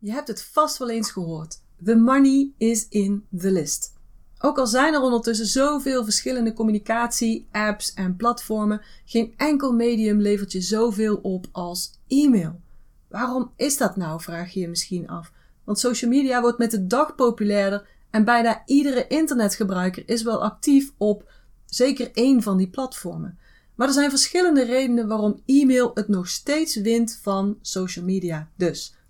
Je 0.00 0.12
hebt 0.12 0.28
het 0.28 0.42
vast 0.42 0.78
wel 0.78 0.90
eens 0.90 1.10
gehoord. 1.10 1.60
The 1.84 1.96
money 1.96 2.52
is 2.56 2.88
in 2.88 3.26
the 3.38 3.50
list. 3.50 3.96
Ook 4.38 4.58
al 4.58 4.66
zijn 4.66 4.94
er 4.94 5.00
ondertussen 5.00 5.46
zoveel 5.46 6.04
verschillende 6.04 6.52
communicatie-apps 6.52 7.94
en 7.94 8.16
platformen, 8.16 8.82
geen 9.04 9.34
enkel 9.36 9.72
medium 9.72 10.20
levert 10.20 10.52
je 10.52 10.60
zoveel 10.60 11.16
op 11.16 11.46
als 11.52 11.98
e-mail. 12.06 12.60
Waarom 13.08 13.52
is 13.56 13.76
dat 13.76 13.96
nou, 13.96 14.20
vraag 14.20 14.52
je 14.52 14.60
je 14.60 14.68
misschien 14.68 15.08
af. 15.08 15.32
Want 15.64 15.78
social 15.78 16.10
media 16.10 16.40
wordt 16.40 16.58
met 16.58 16.70
de 16.70 16.86
dag 16.86 17.14
populairder 17.14 17.88
en 18.10 18.24
bijna 18.24 18.62
iedere 18.66 19.06
internetgebruiker 19.06 20.08
is 20.08 20.22
wel 20.22 20.42
actief 20.42 20.92
op 20.96 21.32
zeker 21.66 22.10
één 22.12 22.42
van 22.42 22.56
die 22.56 22.68
platformen. 22.68 23.38
Maar 23.74 23.86
er 23.86 23.94
zijn 23.94 24.10
verschillende 24.10 24.64
redenen 24.64 25.08
waarom 25.08 25.42
e-mail 25.46 25.90
het 25.94 26.08
nog 26.08 26.28
steeds 26.28 26.76
wint 26.76 27.18
van 27.22 27.58
social 27.60 28.04
media. 28.04 28.48
Dus 28.56 28.97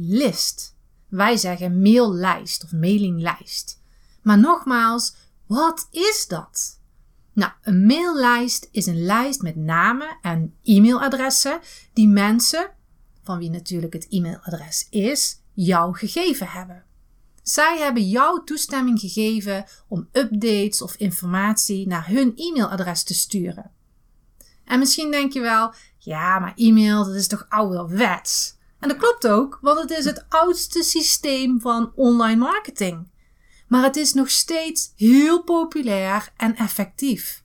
list? 0.00 0.76
Wij 1.08 1.36
zeggen 1.36 1.82
maillijst 1.82 2.64
of 2.64 2.72
mailinglijst. 2.72 3.80
Maar 4.22 4.38
nogmaals, 4.38 5.14
wat 5.46 5.88
is 5.90 6.26
dat? 6.28 6.78
Nou, 7.32 7.52
een 7.62 7.86
maillijst 7.86 8.68
is 8.70 8.86
een 8.86 9.02
lijst 9.02 9.42
met 9.42 9.56
namen 9.56 10.18
en 10.22 10.54
e-mailadressen 10.62 11.60
die 11.92 12.08
mensen, 12.08 12.70
van 13.22 13.38
wie 13.38 13.50
natuurlijk 13.50 13.92
het 13.92 14.06
e-mailadres 14.08 14.86
is, 14.90 15.40
jou 15.52 15.96
gegeven 15.96 16.48
hebben. 16.48 16.84
Zij 17.42 17.78
hebben 17.78 18.08
jou 18.08 18.44
toestemming 18.44 19.00
gegeven 19.00 19.64
om 19.88 20.08
updates 20.12 20.82
of 20.82 20.94
informatie 20.94 21.86
naar 21.86 22.08
hun 22.08 22.32
e-mailadres 22.36 23.02
te 23.02 23.14
sturen. 23.14 23.70
En 24.64 24.78
misschien 24.78 25.10
denk 25.10 25.32
je 25.32 25.40
wel, 25.40 25.72
ja, 25.98 26.38
maar 26.38 26.52
e-mail, 26.56 27.04
dat 27.04 27.14
is 27.14 27.26
toch 27.26 27.46
ouderwets? 27.48 28.58
En 28.80 28.88
dat 28.88 28.96
klopt 28.96 29.26
ook, 29.26 29.58
want 29.60 29.80
het 29.80 29.90
is 29.90 30.04
het 30.04 30.24
oudste 30.28 30.82
systeem 30.82 31.60
van 31.60 31.92
online 31.94 32.36
marketing. 32.36 33.08
Maar 33.68 33.82
het 33.82 33.96
is 33.96 34.12
nog 34.12 34.30
steeds 34.30 34.92
heel 34.96 35.42
populair 35.42 36.32
en 36.36 36.56
effectief. 36.56 37.42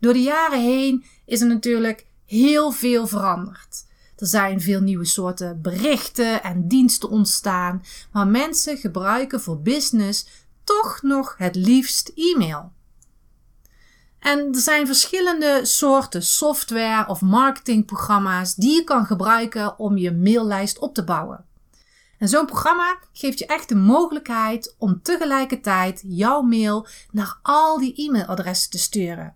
Door 0.00 0.12
de 0.12 0.22
jaren 0.22 0.60
heen 0.60 1.04
is 1.26 1.40
er 1.40 1.46
natuurlijk 1.46 2.06
heel 2.24 2.70
veel 2.70 3.06
veranderd. 3.06 3.84
Er 4.16 4.26
zijn 4.26 4.60
veel 4.60 4.80
nieuwe 4.80 5.04
soorten 5.04 5.62
berichten 5.62 6.42
en 6.42 6.68
diensten 6.68 7.08
ontstaan, 7.08 7.82
maar 8.12 8.26
mensen 8.26 8.76
gebruiken 8.76 9.40
voor 9.40 9.60
business 9.60 10.26
toch 10.64 11.02
nog 11.02 11.34
het 11.38 11.56
liefst 11.56 12.12
e-mail. 12.14 12.72
En 14.26 14.48
er 14.52 14.60
zijn 14.60 14.86
verschillende 14.86 15.60
soorten 15.62 16.22
software 16.22 17.08
of 17.08 17.20
marketingprogramma's 17.20 18.54
die 18.54 18.74
je 18.74 18.84
kan 18.84 19.06
gebruiken 19.06 19.78
om 19.78 19.96
je 19.96 20.12
maillijst 20.12 20.78
op 20.78 20.94
te 20.94 21.04
bouwen. 21.04 21.44
En 22.18 22.28
zo'n 22.28 22.46
programma 22.46 22.98
geeft 23.12 23.38
je 23.38 23.46
echt 23.46 23.68
de 23.68 23.74
mogelijkheid 23.74 24.74
om 24.78 25.02
tegelijkertijd 25.02 26.02
jouw 26.06 26.42
mail 26.42 26.86
naar 27.10 27.38
al 27.42 27.78
die 27.78 27.94
e-mailadressen 27.94 28.70
te 28.70 28.78
sturen. 28.78 29.34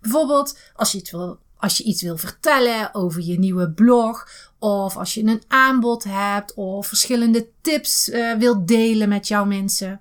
Bijvoorbeeld 0.00 0.58
als 0.74 0.92
je, 0.92 0.98
iets 0.98 1.10
wil, 1.10 1.38
als 1.56 1.76
je 1.76 1.84
iets 1.84 2.02
wil 2.02 2.16
vertellen 2.16 2.94
over 2.94 3.22
je 3.22 3.38
nieuwe 3.38 3.70
blog, 3.70 4.28
of 4.58 4.96
als 4.96 5.14
je 5.14 5.22
een 5.22 5.42
aanbod 5.48 6.04
hebt, 6.04 6.54
of 6.54 6.86
verschillende 6.86 7.48
tips 7.60 8.08
uh, 8.08 8.34
wilt 8.34 8.68
delen 8.68 9.08
met 9.08 9.28
jouw 9.28 9.44
mensen. 9.44 10.00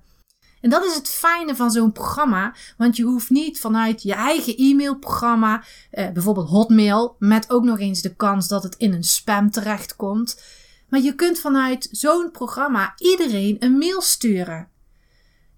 En 0.66 0.72
dat 0.72 0.86
is 0.86 0.96
het 0.96 1.10
fijne 1.10 1.56
van 1.56 1.72
zo'n 1.72 1.92
programma, 1.92 2.54
want 2.78 2.96
je 2.96 3.04
hoeft 3.04 3.30
niet 3.30 3.60
vanuit 3.60 4.04
je 4.04 4.14
eigen 4.14 4.58
e-mailprogramma, 4.58 5.64
eh, 5.92 6.12
bijvoorbeeld 6.12 6.50
Hotmail, 6.50 7.16
met 7.20 7.50
ook 7.50 7.64
nog 7.64 7.80
eens 7.80 8.02
de 8.02 8.16
kans 8.16 8.48
dat 8.48 8.64
het 8.64 8.76
in 8.76 8.94
een 8.94 9.04
spam 9.04 9.52
terechtkomt. 9.52 10.42
Maar 10.90 11.00
je 11.00 11.16
kunt 11.16 11.40
vanuit 11.40 11.88
zo'n 11.92 12.32
programma 12.32 12.94
iedereen 12.98 13.56
een 13.60 13.78
mail 13.78 14.02
sturen. 14.02 14.68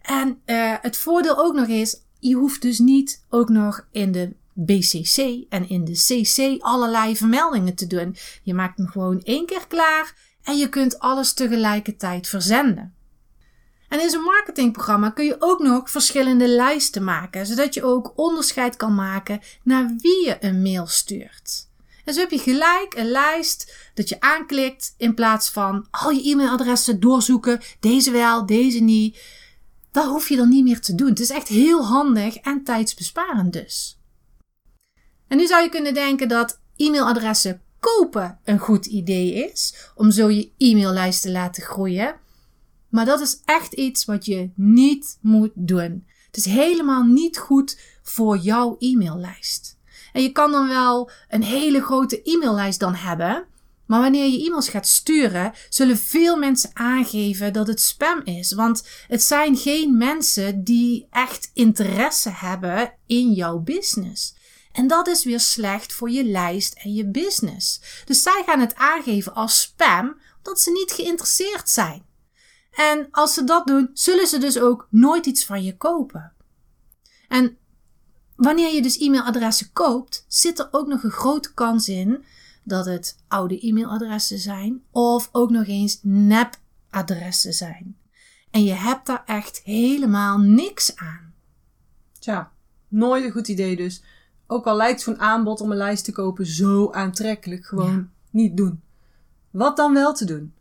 En 0.02 0.42
uh, 0.46 0.74
het 0.82 0.98
voordeel 0.98 1.38
ook 1.38 1.54
nog 1.54 1.68
is, 1.68 2.02
je 2.20 2.36
hoeft 2.36 2.62
dus 2.62 2.80
niet 2.80 3.26
ook 3.30 3.50
nog 3.50 3.88
in 3.92 4.12
de 4.12 4.34
BCC 4.54 5.46
en 5.50 5.70
in 5.70 5.86
de 5.86 5.92
CC 5.92 6.62
allerlei 6.62 7.18
vermeldingen 7.18 7.76
te 7.76 7.88
doen. 7.88 8.16
Je 8.44 8.54
maakt 8.54 8.78
hem 8.78 8.88
gewoon 8.88 9.22
één 9.24 9.46
keer 9.46 9.68
klaar 9.68 10.16
en 10.44 10.58
je 10.58 10.70
kunt 10.70 11.00
alles 11.00 11.34
tegelijkertijd 11.34 12.28
verzenden. 12.28 12.97
En 13.88 14.02
in 14.02 14.10
zo'n 14.10 14.24
marketingprogramma 14.24 15.10
kun 15.10 15.26
je 15.26 15.36
ook 15.40 15.60
nog 15.60 15.90
verschillende 15.90 16.48
lijsten 16.48 17.04
maken, 17.04 17.46
zodat 17.46 17.74
je 17.74 17.84
ook 17.84 18.14
onderscheid 18.16 18.76
kan 18.76 18.96
maken 18.96 19.40
naar 19.64 19.94
wie 19.98 20.26
je 20.26 20.38
een 20.40 20.62
mail 20.62 20.88
stuurt. 20.88 21.68
En 22.06 22.14
zo 22.14 22.20
heb 22.20 22.32
je 22.32 22.40
gelijk 22.40 22.94
een 22.96 23.12
lijst 23.12 23.74
dat 23.94 24.10
je 24.10 24.20
aanklikt 24.20 24.94
in 24.98 25.14
plaats 25.14 25.50
van 25.50 25.88
al 25.92 26.10
je 26.10 26.32
e-mailadressen 26.32 27.00
doorzoeken, 27.00 27.60
deze 27.80 28.12
wel, 28.12 28.46
deze 28.46 28.80
niet. 28.80 29.20
Dat 29.92 30.06
hoef 30.06 30.30
je 30.30 30.36
dan 30.36 30.50
niet 30.50 30.64
meer 30.64 30.82
te 30.82 30.96
doen. 30.96 31.10
Het 31.10 31.20
is 31.20 31.30
echt 31.30 31.48
heel 31.48 31.86
handig 31.86 32.36
en 32.36 32.64
tijdsbesparend 32.64 33.54
dus. 33.54 34.00
En 35.28 35.38
nu 35.38 35.48
zou 35.48 35.64
je 35.64 35.70
kunnen 35.70 35.94
denken 35.94 36.28
dat 36.28 36.60
e-mailadressen 36.76 37.62
kopen 37.80 38.40
een 38.44 38.60
goed 38.60 38.86
idee 38.86 39.34
is 39.34 39.76
om 39.96 40.12
zo 40.12 40.30
je 40.30 40.52
e-maillijst 40.58 41.22
te 41.22 41.32
laten 41.32 41.64
groeien. 41.64 42.16
Maar 42.90 43.06
dat 43.06 43.22
is 43.22 43.42
echt 43.46 43.74
iets 43.74 44.06
wat 44.06 44.26
je 44.26 44.50
niet 44.56 45.18
moet 45.22 45.52
doen. 45.54 46.08
Het 46.26 46.38
is 46.38 46.46
helemaal 46.46 47.04
niet 47.04 47.38
goed 47.38 47.80
voor 48.04 48.38
jouw 48.38 48.76
e-maillijst. 48.80 49.78
En 50.14 50.22
je 50.22 50.32
kan 50.32 50.52
dan 50.52 50.68
wel 50.68 51.10
een 51.30 51.44
hele 51.44 51.82
grote 51.82 52.22
e-maillijst 52.24 52.80
dan 52.80 52.96
hebben. 52.96 53.46
Maar 53.86 54.02
wanneer 54.02 54.26
je 54.26 54.46
e-mails 54.46 54.70
gaat 54.70 54.88
sturen, 54.88 55.54
zullen 55.70 55.98
veel 55.98 56.38
mensen 56.38 56.70
aangeven 56.74 57.54
dat 57.54 57.68
het 57.68 57.82
spam 57.82 58.22
is. 58.24 58.52
Want 58.52 58.84
het 59.08 59.24
zijn 59.24 59.58
geen 59.58 59.98
mensen 59.98 60.64
die 60.64 61.08
echt 61.10 61.52
interesse 61.54 62.30
hebben 62.30 62.94
in 63.06 63.32
jouw 63.32 63.60
business. 63.60 64.36
En 64.72 64.88
dat 64.88 65.08
is 65.08 65.24
weer 65.24 65.40
slecht 65.40 65.94
voor 65.94 66.10
je 66.10 66.24
lijst 66.24 66.74
en 66.74 66.94
je 66.94 67.06
business. 67.06 67.82
Dus 68.06 68.22
zij 68.22 68.44
gaan 68.46 68.60
het 68.60 68.76
aangeven 68.76 69.34
als 69.34 69.62
spam, 69.62 70.20
omdat 70.38 70.62
ze 70.62 70.72
niet 70.72 70.92
geïnteresseerd 70.92 71.70
zijn. 71.70 72.06
En 72.78 73.08
als 73.12 73.34
ze 73.34 73.44
dat 73.44 73.68
doen, 73.68 73.90
zullen 73.94 74.28
ze 74.28 74.38
dus 74.38 74.60
ook 74.60 74.88
nooit 74.90 75.26
iets 75.26 75.46
van 75.46 75.64
je 75.64 75.78
kopen. 75.78 76.34
En 77.28 77.58
wanneer 78.36 78.74
je 78.74 78.82
dus 78.82 78.98
e-mailadressen 78.98 79.74
koopt, 79.74 80.26
zit 80.28 80.60
er 80.60 80.68
ook 80.72 80.88
nog 80.88 81.04
een 81.04 81.12
grote 81.12 81.54
kans 81.54 81.90
in 81.90 82.24
dat 82.64 82.86
het 82.86 83.18
oude 83.28 83.68
e-mailadressen 83.68 84.40
zijn 84.40 84.84
of 84.92 85.30
ook 85.32 85.50
nog 85.50 85.68
eens 85.68 86.00
nepadressen 86.02 87.54
zijn. 87.54 87.98
En 88.52 88.64
je 88.64 88.74
hebt 88.74 89.06
daar 89.06 89.24
echt 89.26 89.62
helemaal 89.64 90.38
niks 90.38 90.96
aan. 90.96 91.34
Tja, 92.20 92.52
nooit 92.88 93.24
een 93.24 93.32
goed 93.32 93.48
idee 93.48 93.76
dus. 93.76 94.04
Ook 94.48 94.66
al 94.66 94.76
lijkt 94.76 95.02
zo'n 95.02 95.20
aanbod 95.20 95.62
om 95.62 95.72
een 95.72 95.78
lijst 95.78 96.06
te 96.06 96.12
kopen 96.12 96.46
zo 96.46 96.92
aantrekkelijk, 96.92 97.66
gewoon 97.66 98.10
niet 98.30 98.58
doen. 98.58 98.82
Wat 99.52 99.78
dan 99.78 99.94
wel 99.94 100.14
te 100.14 100.26
doen? 100.26 100.54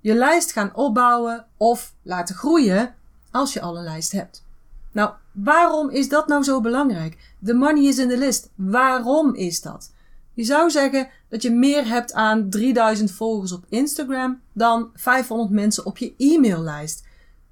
Je 0.00 0.14
lijst 0.14 0.52
gaan 0.52 0.74
opbouwen 0.74 1.46
of 1.56 1.94
laten 2.02 2.34
groeien 2.34 2.94
als 3.30 3.52
je 3.52 3.60
al 3.60 3.76
een 3.76 3.84
lijst 3.84 4.12
hebt. 4.12 4.44
Nou, 4.92 5.10
waarom 5.32 5.90
is 5.90 6.08
dat 6.08 6.28
nou 6.28 6.42
zo 6.42 6.60
belangrijk? 6.60 7.34
The 7.44 7.54
money 7.54 7.84
is 7.84 7.98
in 7.98 8.08
the 8.08 8.18
list. 8.18 8.50
Waarom 8.54 9.34
is 9.34 9.60
dat? 9.60 9.92
Je 10.34 10.44
zou 10.44 10.70
zeggen 10.70 11.08
dat 11.28 11.42
je 11.42 11.50
meer 11.50 11.86
hebt 11.86 12.12
aan 12.12 12.50
3000 12.50 13.10
volgers 13.10 13.52
op 13.52 13.64
Instagram 13.68 14.40
dan 14.52 14.90
500 14.94 15.50
mensen 15.50 15.86
op 15.86 15.98
je 15.98 16.14
e-maillijst. 16.16 17.06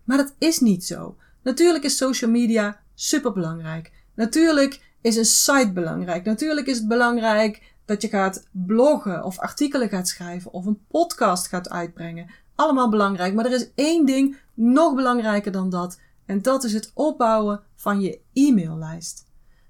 Maar 0.05 0.17
dat 0.17 0.35
is 0.39 0.61
niet 0.61 0.85
zo. 0.85 1.17
Natuurlijk 1.43 1.85
is 1.85 1.97
social 1.97 2.31
media 2.31 2.81
super 2.95 3.33
belangrijk. 3.33 3.93
Natuurlijk 4.15 4.81
is 5.01 5.17
een 5.17 5.25
site 5.25 5.71
belangrijk. 5.73 6.25
Natuurlijk 6.25 6.67
is 6.67 6.77
het 6.77 6.89
belangrijk 6.89 7.75
dat 7.89 8.03
je 8.03 8.09
gaat 8.09 8.47
bloggen 8.51 9.25
of 9.25 9.39
artikelen 9.39 9.89
gaat 9.89 10.09
schrijven 10.09 10.53
of 10.53 10.67
een 10.67 10.87
podcast 10.89 11.47
gaat 11.47 11.71
uitbrengen. 11.71 12.31
Allemaal 12.55 12.89
belangrijk. 12.89 13.35
Maar 13.35 13.45
er 13.45 13.53
is 13.53 13.71
één 13.75 14.07
ding 14.07 14.37
nog 14.55 14.95
belangrijker 14.95 15.53
dan 15.53 15.71
dat. 15.71 16.01
En 16.27 16.43
dat 16.43 16.65
is 16.65 16.73
het 16.73 16.91
opbouwen 16.95 17.63
van 17.75 18.01
je 18.01 18.21
e-maillijst. 18.33 19.27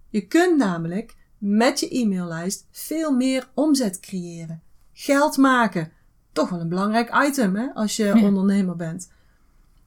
Je 0.08 0.26
kunt 0.26 0.56
namelijk 0.56 1.16
met 1.38 1.80
je 1.80 1.88
e-maillijst 1.88 2.66
veel 2.70 3.12
meer 3.12 3.48
omzet 3.54 4.00
creëren. 4.00 4.62
Geld 4.92 5.36
maken. 5.36 5.92
Toch 6.32 6.48
wel 6.48 6.60
een 6.60 6.68
belangrijk 6.68 7.26
item 7.26 7.56
hè, 7.56 7.74
als 7.74 7.96
je 7.96 8.14
ondernemer 8.22 8.76
bent. 8.76 9.10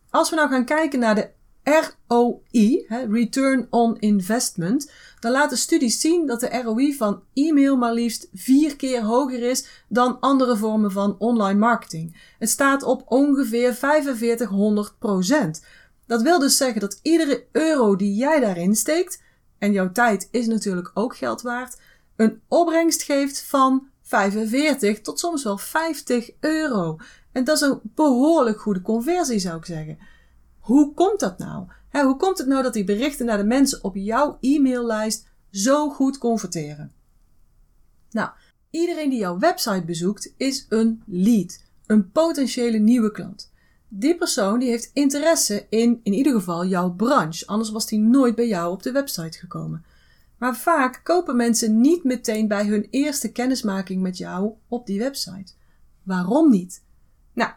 Als 0.10 0.30
we 0.30 0.36
nou 0.36 0.50
gaan 0.50 0.66
kijken 0.66 1.00
naar 1.00 1.16
de 1.16 1.30
ROI, 1.72 2.86
Return 3.10 3.68
on 3.70 4.00
Investment, 4.00 4.92
dan 5.20 5.32
laten 5.32 5.58
studies 5.58 6.00
zien 6.00 6.28
dat 6.28 6.40
de 6.40 6.62
ROI 6.64 6.96
van 6.96 7.24
e-mail 7.34 7.78
maar 7.78 7.94
liefst 7.94 8.28
vier 8.34 8.76
keer 8.76 9.04
hoger 9.04 9.44
is 9.44 9.68
dan 9.88 10.20
andere 10.20 10.58
vormen 10.58 10.92
van 10.92 11.16
online 11.18 11.60
marketing. 11.60 12.34
Het 12.40 12.50
staat 12.50 12.84
op 12.84 13.04
ongeveer 13.06 13.76
4500% 13.76 13.78
Dat 16.08 16.22
wil 16.22 16.40
dus 16.40 16.58
zeggen 16.58 16.82
dat 16.82 17.00
iedere 17.02 17.46
euro 17.52 17.96
die 17.96 18.16
jij 18.16 18.40
daarin 18.40 18.76
steekt, 18.76 19.22
en 19.58 19.72
jouw 19.72 19.92
tijd 19.92 20.28
is 20.32 20.48
natuurlijk 20.48 20.92
ook 20.94 21.16
geld 21.16 21.42
waard, 21.42 21.78
een 22.16 22.42
opbrengst 22.48 23.04
geeft 23.04 23.44
van 23.44 23.88
45 24.02 25.02
tot 25.02 25.20
soms 25.20 25.44
wel 25.44 25.58
50 25.58 26.32
euro. 26.40 26.98
En 27.32 27.44
dat 27.44 27.56
is 27.56 27.62
een 27.62 27.80
behoorlijk 27.84 28.60
goede 28.60 28.82
conversie, 28.82 29.40
zou 29.40 29.58
ik 29.58 29.66
zeggen. 29.66 29.98
Hoe 30.62 30.94
komt 30.94 31.20
dat 31.20 31.38
nou? 31.38 31.68
hoe 31.92 32.18
komt 32.18 32.38
het 32.38 32.48
nou 32.48 32.64
dat 32.64 32.74
die 32.74 32.84
berichten 32.84 33.26
naar 33.26 33.38
de 33.38 33.44
mensen 33.44 33.84
op 33.84 33.96
jouw 33.96 34.38
e-maillijst 34.42 35.30
zo 35.52 35.90
goed 35.90 36.18
converteren? 36.18 36.92
Nou, 38.12 38.30
iedereen 38.70 39.10
die 39.10 39.20
jouw 39.20 39.40
website 39.40 39.84
bezoekt 39.86 40.34
is 40.38 40.66
een 40.70 41.04
lead, 41.06 41.64
een 41.86 42.12
potentiële 42.12 42.78
nieuwe 42.78 43.12
klant. 43.12 43.52
Die 43.88 44.16
persoon 44.18 44.60
die 44.60 44.70
heeft 44.70 44.92
interesse 44.94 45.66
in 45.70 46.00
in 46.04 46.14
ieder 46.14 46.34
geval 46.34 46.66
jouw 46.66 46.94
branche, 46.94 47.48
anders 47.48 47.70
was 47.70 47.88
die 47.88 48.00
nooit 48.00 48.36
bij 48.36 48.48
jou 48.48 48.72
op 48.72 48.84
de 48.84 48.92
website 48.92 49.38
gekomen. 49.38 49.86
Maar 50.38 50.56
vaak 50.56 51.02
kopen 51.04 51.36
mensen 51.36 51.82
niet 51.82 52.04
meteen 52.04 52.48
bij 52.48 52.66
hun 52.66 52.88
eerste 52.90 53.32
kennismaking 53.32 54.02
met 54.02 54.18
jou 54.18 54.52
op 54.68 54.86
die 54.86 55.00
website. 55.00 55.54
Waarom 56.04 56.50
niet? 56.50 56.84
Nou, 57.34 57.52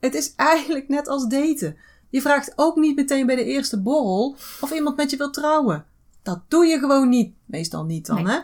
het 0.00 0.14
is 0.14 0.34
eigenlijk 0.34 0.88
net 0.88 1.08
als 1.08 1.26
daten. 1.26 1.76
Je 2.12 2.20
vraagt 2.20 2.52
ook 2.56 2.76
niet 2.76 2.96
meteen 2.96 3.26
bij 3.26 3.36
de 3.36 3.44
eerste 3.44 3.80
borrel 3.80 4.36
of 4.60 4.72
iemand 4.72 4.96
met 4.96 5.10
je 5.10 5.16
wil 5.16 5.30
trouwen. 5.30 5.84
Dat 6.22 6.40
doe 6.48 6.66
je 6.66 6.78
gewoon 6.78 7.08
niet. 7.08 7.34
Meestal 7.44 7.84
niet 7.84 8.06
dan, 8.06 8.28
hè? 8.28 8.38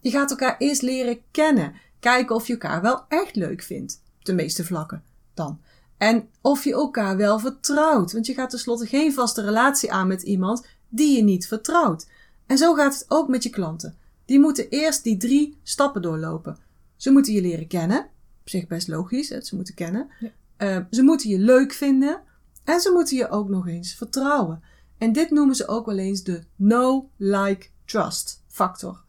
Je 0.00 0.10
gaat 0.10 0.30
elkaar 0.30 0.56
eerst 0.58 0.82
leren 0.82 1.18
kennen. 1.30 1.74
Kijken 1.98 2.34
of 2.34 2.46
je 2.46 2.52
elkaar 2.52 2.82
wel 2.82 3.04
echt 3.08 3.36
leuk 3.36 3.62
vindt. 3.62 4.02
De 4.22 4.32
meeste 4.32 4.64
vlakken 4.64 5.02
dan. 5.34 5.60
En 5.96 6.28
of 6.40 6.64
je 6.64 6.72
elkaar 6.72 7.16
wel 7.16 7.38
vertrouwt. 7.38 8.12
Want 8.12 8.26
je 8.26 8.34
gaat 8.34 8.50
tenslotte 8.50 8.86
geen 8.86 9.12
vaste 9.12 9.42
relatie 9.42 9.92
aan 9.92 10.08
met 10.08 10.22
iemand 10.22 10.66
die 10.88 11.16
je 11.16 11.22
niet 11.22 11.46
vertrouwt. 11.46 12.08
En 12.46 12.58
zo 12.58 12.74
gaat 12.74 12.94
het 12.94 13.04
ook 13.08 13.28
met 13.28 13.42
je 13.42 13.50
klanten. 13.50 13.96
Die 14.24 14.40
moeten 14.40 14.68
eerst 14.68 15.04
die 15.04 15.16
drie 15.16 15.58
stappen 15.62 16.02
doorlopen. 16.02 16.58
Ze 16.96 17.10
moeten 17.10 17.32
je 17.32 17.40
leren 17.40 17.66
kennen. 17.66 17.98
Op 18.40 18.48
zich 18.48 18.66
best 18.66 18.88
logisch, 18.88 19.28
hè? 19.28 19.40
ze 19.40 19.56
moeten 19.56 19.74
kennen. 19.74 20.08
Uh, 20.58 20.78
ze 20.90 21.02
moeten 21.02 21.30
je 21.30 21.38
leuk 21.38 21.72
vinden. 21.72 22.28
En 22.70 22.80
ze 22.80 22.90
moeten 22.92 23.16
je 23.16 23.28
ook 23.28 23.48
nog 23.48 23.66
eens 23.66 23.94
vertrouwen. 23.94 24.62
En 24.98 25.12
dit 25.12 25.30
noemen 25.30 25.54
ze 25.54 25.68
ook 25.68 25.86
wel 25.86 25.98
eens 25.98 26.22
de 26.22 26.42
know, 26.56 27.04
like, 27.16 27.66
trust 27.84 28.42
factor. 28.46 29.04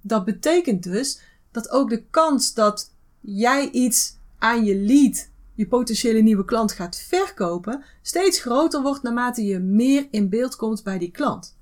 Dat 0.00 0.24
betekent 0.24 0.82
dus 0.82 1.20
dat 1.50 1.70
ook 1.70 1.90
de 1.90 2.04
kans 2.10 2.54
dat 2.54 2.90
jij 3.20 3.70
iets 3.70 4.16
aan 4.38 4.64
je 4.64 4.76
lead, 4.76 5.30
je 5.54 5.66
potentiële 5.66 6.20
nieuwe 6.20 6.44
klant 6.44 6.72
gaat 6.72 6.96
verkopen, 6.96 7.84
steeds 8.02 8.40
groter 8.40 8.82
wordt 8.82 9.02
naarmate 9.02 9.44
je 9.44 9.58
meer 9.58 10.06
in 10.10 10.28
beeld 10.28 10.56
komt 10.56 10.82
bij 10.82 10.98
die 10.98 11.10
klant. 11.10 11.58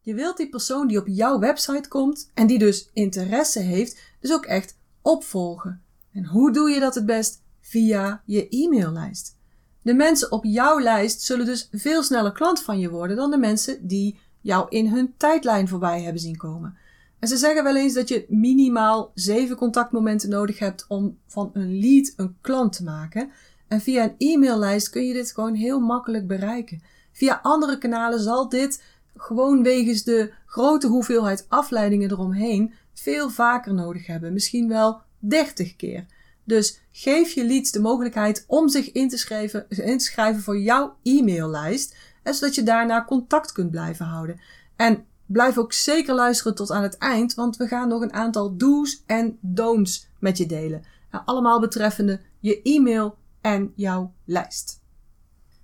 Je 0.00 0.14
wilt 0.14 0.36
die 0.36 0.48
persoon 0.48 0.88
die 0.88 0.98
op 0.98 1.06
jouw 1.06 1.38
website 1.38 1.88
komt 1.88 2.30
en 2.34 2.46
die 2.46 2.58
dus 2.58 2.90
interesse 2.92 3.60
heeft, 3.60 4.00
dus 4.20 4.32
ook 4.32 4.44
echt 4.44 4.78
opvolgen. 5.02 5.82
En 6.12 6.24
hoe 6.24 6.52
doe 6.52 6.70
je 6.70 6.80
dat 6.80 6.94
het 6.94 7.06
best? 7.06 7.42
Via 7.60 8.22
je 8.24 8.48
e-maillijst. 8.48 9.38
De 9.82 9.94
mensen 9.94 10.32
op 10.32 10.44
jouw 10.44 10.80
lijst 10.80 11.22
zullen 11.22 11.46
dus 11.46 11.68
veel 11.72 12.02
sneller 12.02 12.32
klant 12.32 12.62
van 12.62 12.78
je 12.78 12.90
worden 12.90 13.16
dan 13.16 13.30
de 13.30 13.38
mensen 13.38 13.86
die 13.86 14.18
jou 14.40 14.66
in 14.68 14.86
hun 14.86 15.14
tijdlijn 15.16 15.68
voorbij 15.68 16.02
hebben 16.02 16.22
zien 16.22 16.36
komen. 16.36 16.76
En 17.18 17.28
ze 17.28 17.36
zeggen 17.36 17.64
wel 17.64 17.76
eens 17.76 17.94
dat 17.94 18.08
je 18.08 18.24
minimaal 18.28 19.10
zeven 19.14 19.56
contactmomenten 19.56 20.28
nodig 20.28 20.58
hebt 20.58 20.84
om 20.88 21.18
van 21.26 21.50
een 21.52 21.78
lead 21.80 22.12
een 22.16 22.36
klant 22.40 22.72
te 22.72 22.84
maken. 22.84 23.30
En 23.68 23.80
via 23.80 24.04
een 24.04 24.14
e-maillijst 24.18 24.90
kun 24.90 25.06
je 25.06 25.12
dit 25.12 25.32
gewoon 25.32 25.54
heel 25.54 25.80
makkelijk 25.80 26.26
bereiken. 26.26 26.82
Via 27.12 27.40
andere 27.42 27.78
kanalen 27.78 28.20
zal 28.20 28.48
dit 28.48 28.82
gewoon 29.16 29.62
wegens 29.62 30.02
de 30.02 30.32
grote 30.46 30.86
hoeveelheid 30.86 31.46
afleidingen 31.48 32.10
eromheen 32.10 32.72
veel 32.94 33.30
vaker 33.30 33.74
nodig 33.74 34.06
hebben. 34.06 34.32
Misschien 34.32 34.68
wel 34.68 35.00
30 35.18 35.76
keer. 35.76 36.06
Dus 36.50 36.80
geef 36.92 37.32
je 37.32 37.46
leads 37.46 37.70
de 37.70 37.80
mogelijkheid 37.80 38.44
om 38.46 38.68
zich 38.68 38.92
in 38.92 39.08
te 39.08 39.16
schrijven, 39.16 39.68
in 39.68 39.98
te 39.98 40.04
schrijven 40.04 40.42
voor 40.42 40.58
jouw 40.58 40.96
e-maillijst. 41.02 41.96
En 42.22 42.34
zodat 42.34 42.54
je 42.54 42.62
daarna 42.62 43.04
contact 43.04 43.52
kunt 43.52 43.70
blijven 43.70 44.06
houden. 44.06 44.40
En 44.76 45.04
blijf 45.26 45.58
ook 45.58 45.72
zeker 45.72 46.14
luisteren 46.14 46.54
tot 46.54 46.70
aan 46.70 46.82
het 46.82 46.98
eind, 46.98 47.34
want 47.34 47.56
we 47.56 47.66
gaan 47.66 47.88
nog 47.88 48.02
een 48.02 48.12
aantal 48.12 48.56
do's 48.56 49.02
en 49.06 49.38
don'ts 49.40 50.08
met 50.18 50.38
je 50.38 50.46
delen. 50.46 50.82
Allemaal 51.24 51.60
betreffende 51.60 52.20
je 52.40 52.62
e-mail 52.62 53.18
en 53.40 53.72
jouw 53.74 54.12
lijst. 54.24 54.82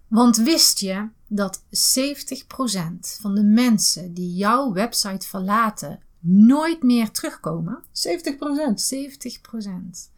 Want 0.09 0.37
wist 0.37 0.79
je 0.79 1.09
dat 1.29 1.63
70% 1.63 1.63
van 3.21 3.35
de 3.35 3.43
mensen 3.43 4.15
die 4.15 4.35
jouw 4.35 4.73
website 4.73 5.27
verlaten 5.27 6.01
nooit 6.21 6.83
meer 6.83 7.11
terugkomen? 7.11 7.83
70%? 7.83 7.89
70%. 9.99 10.16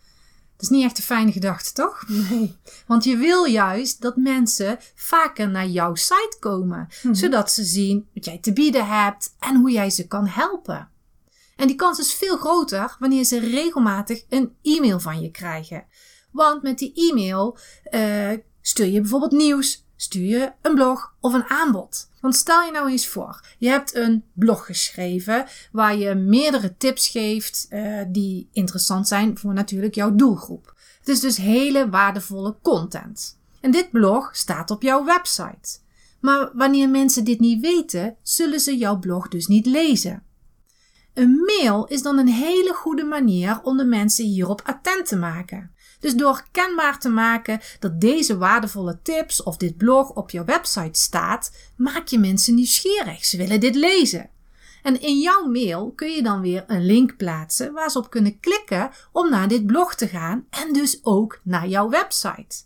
Dat 0.58 0.70
is 0.70 0.76
niet 0.76 0.84
echt 0.84 0.98
een 0.98 1.04
fijne 1.04 1.32
gedachte, 1.32 1.72
toch? 1.72 2.04
Nee. 2.08 2.56
Want 2.86 3.04
je 3.04 3.16
wil 3.16 3.44
juist 3.44 4.00
dat 4.00 4.16
mensen 4.16 4.78
vaker 4.94 5.50
naar 5.50 5.66
jouw 5.66 5.94
site 5.94 6.36
komen, 6.40 6.88
mhm. 7.02 7.14
zodat 7.14 7.50
ze 7.50 7.64
zien 7.64 8.08
wat 8.14 8.24
jij 8.24 8.38
te 8.38 8.52
bieden 8.52 8.86
hebt 8.86 9.34
en 9.38 9.56
hoe 9.56 9.70
jij 9.70 9.90
ze 9.90 10.06
kan 10.06 10.26
helpen. 10.26 10.88
En 11.56 11.66
die 11.66 11.76
kans 11.76 11.98
is 11.98 12.14
veel 12.14 12.36
groter 12.36 12.96
wanneer 12.98 13.24
ze 13.24 13.38
regelmatig 13.38 14.24
een 14.28 14.56
e-mail 14.62 15.00
van 15.00 15.20
je 15.20 15.30
krijgen. 15.30 15.86
Want 16.30 16.62
met 16.62 16.78
die 16.78 17.10
e-mail 17.10 17.58
uh, 17.90 18.30
stuur 18.60 18.86
je 18.86 19.00
bijvoorbeeld 19.00 19.32
nieuws, 19.32 19.86
stuur 20.00 20.26
je 20.26 20.52
een 20.62 20.74
blog 20.74 21.14
of 21.20 21.32
een 21.32 21.48
aanbod. 21.48 22.10
Want 22.20 22.36
stel 22.36 22.62
je 22.62 22.70
nou 22.70 22.90
eens 22.90 23.08
voor, 23.08 23.46
je 23.58 23.68
hebt 23.68 23.94
een 23.94 24.24
blog 24.32 24.66
geschreven 24.66 25.46
waar 25.72 25.96
je 25.96 26.14
meerdere 26.14 26.76
tips 26.76 27.08
geeft 27.08 27.66
uh, 27.70 28.02
die 28.08 28.48
interessant 28.52 29.08
zijn 29.08 29.38
voor 29.38 29.52
natuurlijk 29.52 29.94
jouw 29.94 30.14
doelgroep. 30.14 30.74
Het 30.98 31.08
is 31.08 31.20
dus 31.20 31.36
hele 31.36 31.88
waardevolle 31.88 32.56
content. 32.62 33.38
En 33.60 33.70
dit 33.70 33.90
blog 33.90 34.36
staat 34.36 34.70
op 34.70 34.82
jouw 34.82 35.04
website. 35.04 35.78
Maar 36.20 36.50
wanneer 36.52 36.88
mensen 36.88 37.24
dit 37.24 37.40
niet 37.40 37.60
weten, 37.60 38.16
zullen 38.22 38.60
ze 38.60 38.76
jouw 38.76 38.98
blog 38.98 39.28
dus 39.28 39.46
niet 39.46 39.66
lezen. 39.66 40.22
Een 41.14 41.42
mail 41.46 41.86
is 41.86 42.02
dan 42.02 42.18
een 42.18 42.28
hele 42.28 42.72
goede 42.74 43.04
manier 43.04 43.60
om 43.62 43.76
de 43.76 43.84
mensen 43.84 44.24
hierop 44.24 44.60
attent 44.64 45.06
te 45.06 45.16
maken. 45.16 45.70
Dus 46.00 46.14
door 46.14 46.44
kenbaar 46.50 46.98
te 46.98 47.08
maken 47.08 47.60
dat 47.78 48.00
deze 48.00 48.38
waardevolle 48.38 48.98
tips 49.02 49.42
of 49.42 49.56
dit 49.56 49.76
blog 49.76 50.10
op 50.10 50.30
jouw 50.30 50.44
website 50.44 50.98
staat, 50.98 51.52
maak 51.76 52.06
je 52.08 52.18
mensen 52.18 52.54
nieuwsgierig. 52.54 53.24
Ze 53.24 53.36
willen 53.36 53.60
dit 53.60 53.74
lezen. 53.74 54.30
En 54.82 55.00
in 55.00 55.18
jouw 55.18 55.46
mail 55.46 55.92
kun 55.96 56.10
je 56.10 56.22
dan 56.22 56.40
weer 56.40 56.64
een 56.66 56.86
link 56.86 57.16
plaatsen 57.16 57.72
waar 57.72 57.90
ze 57.90 57.98
op 57.98 58.10
kunnen 58.10 58.40
klikken 58.40 58.90
om 59.12 59.30
naar 59.30 59.48
dit 59.48 59.66
blog 59.66 59.94
te 59.94 60.08
gaan 60.08 60.46
en 60.50 60.72
dus 60.72 60.98
ook 61.02 61.40
naar 61.42 61.68
jouw 61.68 61.88
website. 61.88 62.56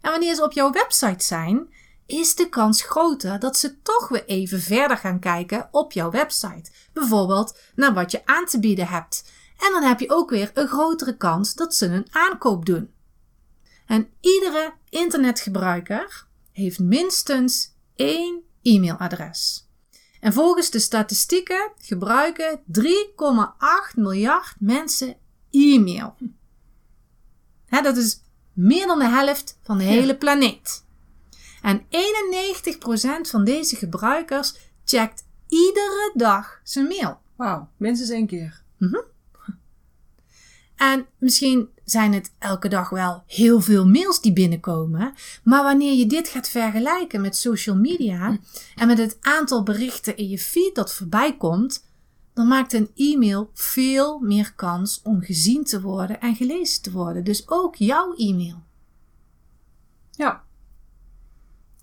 En 0.00 0.10
wanneer 0.10 0.34
ze 0.34 0.42
op 0.42 0.52
jouw 0.52 0.70
website 0.70 1.24
zijn, 1.24 1.68
is 2.06 2.34
de 2.34 2.48
kans 2.48 2.82
groter 2.82 3.38
dat 3.38 3.56
ze 3.56 3.82
toch 3.82 4.08
weer 4.08 4.24
even 4.24 4.60
verder 4.60 4.96
gaan 4.96 5.20
kijken 5.20 5.68
op 5.70 5.92
jouw 5.92 6.10
website. 6.10 6.70
Bijvoorbeeld 6.92 7.58
naar 7.74 7.94
wat 7.94 8.10
je 8.10 8.26
aan 8.26 8.44
te 8.44 8.60
bieden 8.60 8.86
hebt. 8.86 9.24
En 9.64 9.72
dan 9.72 9.82
heb 9.82 10.00
je 10.00 10.10
ook 10.10 10.30
weer 10.30 10.50
een 10.54 10.68
grotere 10.68 11.16
kans 11.16 11.54
dat 11.54 11.74
ze 11.74 11.86
een 11.86 12.06
aankoop 12.10 12.66
doen. 12.66 12.90
En 13.86 14.08
iedere 14.20 14.72
internetgebruiker 14.88 16.26
heeft 16.52 16.78
minstens 16.78 17.74
één 17.94 18.42
e-mailadres. 18.62 19.68
En 20.20 20.32
volgens 20.32 20.70
de 20.70 20.78
statistieken 20.78 21.72
gebruiken 21.78 22.60
3,8 22.80 23.94
miljard 23.94 24.54
mensen 24.58 25.16
e-mail. 25.50 26.16
dat 27.68 27.96
is 27.96 28.20
meer 28.52 28.86
dan 28.86 28.98
de 28.98 29.08
helft 29.08 29.58
van 29.62 29.78
de 29.78 29.84
hele 29.84 30.16
planeet. 30.16 30.84
En 31.62 31.82
91% 31.82 31.86
van 33.20 33.44
deze 33.44 33.76
gebruikers 33.76 34.54
checkt 34.84 35.26
iedere 35.48 36.12
dag 36.14 36.60
zijn 36.62 36.86
mail. 36.86 37.20
Wauw, 37.36 37.68
minstens 37.76 38.10
één 38.10 38.26
keer. 38.26 38.62
En 40.76 41.06
misschien 41.18 41.68
zijn 41.84 42.12
het 42.12 42.32
elke 42.38 42.68
dag 42.68 42.88
wel 42.88 43.22
heel 43.26 43.60
veel 43.60 43.86
mails 43.86 44.20
die 44.20 44.32
binnenkomen. 44.32 45.14
Maar 45.42 45.62
wanneer 45.62 45.94
je 45.94 46.06
dit 46.06 46.28
gaat 46.28 46.48
vergelijken 46.48 47.20
met 47.20 47.36
social 47.36 47.76
media 47.76 48.38
en 48.74 48.86
met 48.86 48.98
het 48.98 49.16
aantal 49.20 49.62
berichten 49.62 50.16
in 50.16 50.28
je 50.28 50.38
feed 50.38 50.74
dat 50.74 50.94
voorbij 50.94 51.36
komt, 51.36 51.84
dan 52.34 52.48
maakt 52.48 52.72
een 52.72 52.90
e-mail 52.94 53.50
veel 53.52 54.18
meer 54.18 54.54
kans 54.54 55.00
om 55.02 55.20
gezien 55.20 55.64
te 55.64 55.80
worden 55.80 56.20
en 56.20 56.34
gelezen 56.34 56.82
te 56.82 56.90
worden. 56.92 57.24
Dus 57.24 57.48
ook 57.48 57.74
jouw 57.74 58.14
e-mail. 58.14 58.62
Ja. 60.10 60.42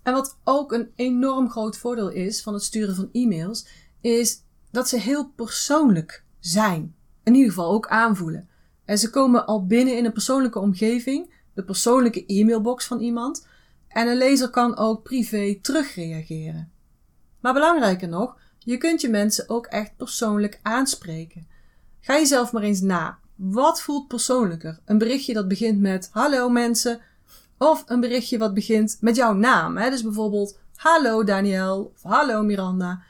En 0.02 0.12
wat 0.12 0.38
ook 0.44 0.72
een 0.72 0.90
enorm 0.96 1.50
groot 1.50 1.76
voordeel 1.76 2.08
is 2.08 2.42
van 2.42 2.54
het 2.54 2.62
sturen 2.62 2.94
van 2.94 3.08
e-mails, 3.12 3.66
is 4.00 4.42
dat 4.70 4.88
ze 4.88 4.98
heel 4.98 5.28
persoonlijk 5.28 6.24
zijn. 6.38 6.94
In 7.22 7.34
ieder 7.34 7.50
geval 7.50 7.72
ook 7.72 7.88
aanvoelen. 7.88 8.48
En 8.84 8.98
ze 8.98 9.10
komen 9.10 9.46
al 9.46 9.66
binnen 9.66 9.96
in 9.96 10.04
een 10.04 10.12
persoonlijke 10.12 10.58
omgeving, 10.58 11.34
de 11.54 11.64
persoonlijke 11.64 12.26
e-mailbox 12.26 12.86
van 12.86 13.00
iemand. 13.00 13.46
En 13.88 14.08
een 14.08 14.16
lezer 14.16 14.50
kan 14.50 14.76
ook 14.76 15.02
privé 15.02 15.58
terugreageren. 15.62 16.72
Maar 17.40 17.52
belangrijker 17.52 18.08
nog, 18.08 18.36
je 18.58 18.76
kunt 18.76 19.00
je 19.00 19.08
mensen 19.08 19.48
ook 19.48 19.66
echt 19.66 19.96
persoonlijk 19.96 20.60
aanspreken. 20.62 21.46
Ga 22.00 22.14
jezelf 22.14 22.52
maar 22.52 22.62
eens 22.62 22.80
na. 22.80 23.18
Wat 23.34 23.82
voelt 23.82 24.08
persoonlijker? 24.08 24.80
Een 24.84 24.98
berichtje 24.98 25.34
dat 25.34 25.48
begint 25.48 25.80
met 25.80 26.08
hallo 26.12 26.48
mensen, 26.48 27.00
of 27.58 27.84
een 27.86 28.00
berichtje 28.00 28.38
wat 28.38 28.54
begint 28.54 28.96
met 29.00 29.16
jouw 29.16 29.32
naam. 29.32 29.76
Hè? 29.76 29.90
Dus 29.90 30.02
bijvoorbeeld 30.02 30.58
hallo 30.74 31.24
Daniel 31.24 31.92
of 31.94 32.02
hallo 32.02 32.42
Miranda. 32.42 33.02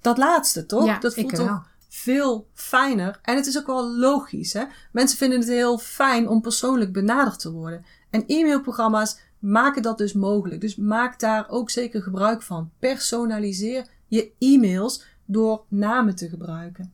Dat 0.00 0.18
laatste, 0.18 0.66
toch? 0.66 0.84
Ja, 0.84 0.98
dat 0.98 1.14
voelt 1.14 1.30
ik 1.30 1.36
toch 1.36 1.46
wel. 1.46 1.62
Veel 1.92 2.48
fijner. 2.54 3.18
En 3.22 3.36
het 3.36 3.46
is 3.46 3.58
ook 3.58 3.66
wel 3.66 3.90
logisch. 3.90 4.52
Hè? 4.52 4.64
Mensen 4.92 5.18
vinden 5.18 5.38
het 5.38 5.48
heel 5.48 5.78
fijn 5.78 6.28
om 6.28 6.40
persoonlijk 6.40 6.92
benaderd 6.92 7.38
te 7.38 7.52
worden. 7.52 7.84
En 8.10 8.24
e-mailprogramma's 8.26 9.18
maken 9.38 9.82
dat 9.82 9.98
dus 9.98 10.12
mogelijk. 10.12 10.60
Dus 10.60 10.76
maak 10.76 11.20
daar 11.20 11.48
ook 11.48 11.70
zeker 11.70 12.02
gebruik 12.02 12.42
van. 12.42 12.70
Personaliseer 12.78 13.86
je 14.06 14.32
e-mails 14.38 15.04
door 15.24 15.64
namen 15.68 16.14
te 16.14 16.28
gebruiken. 16.28 16.92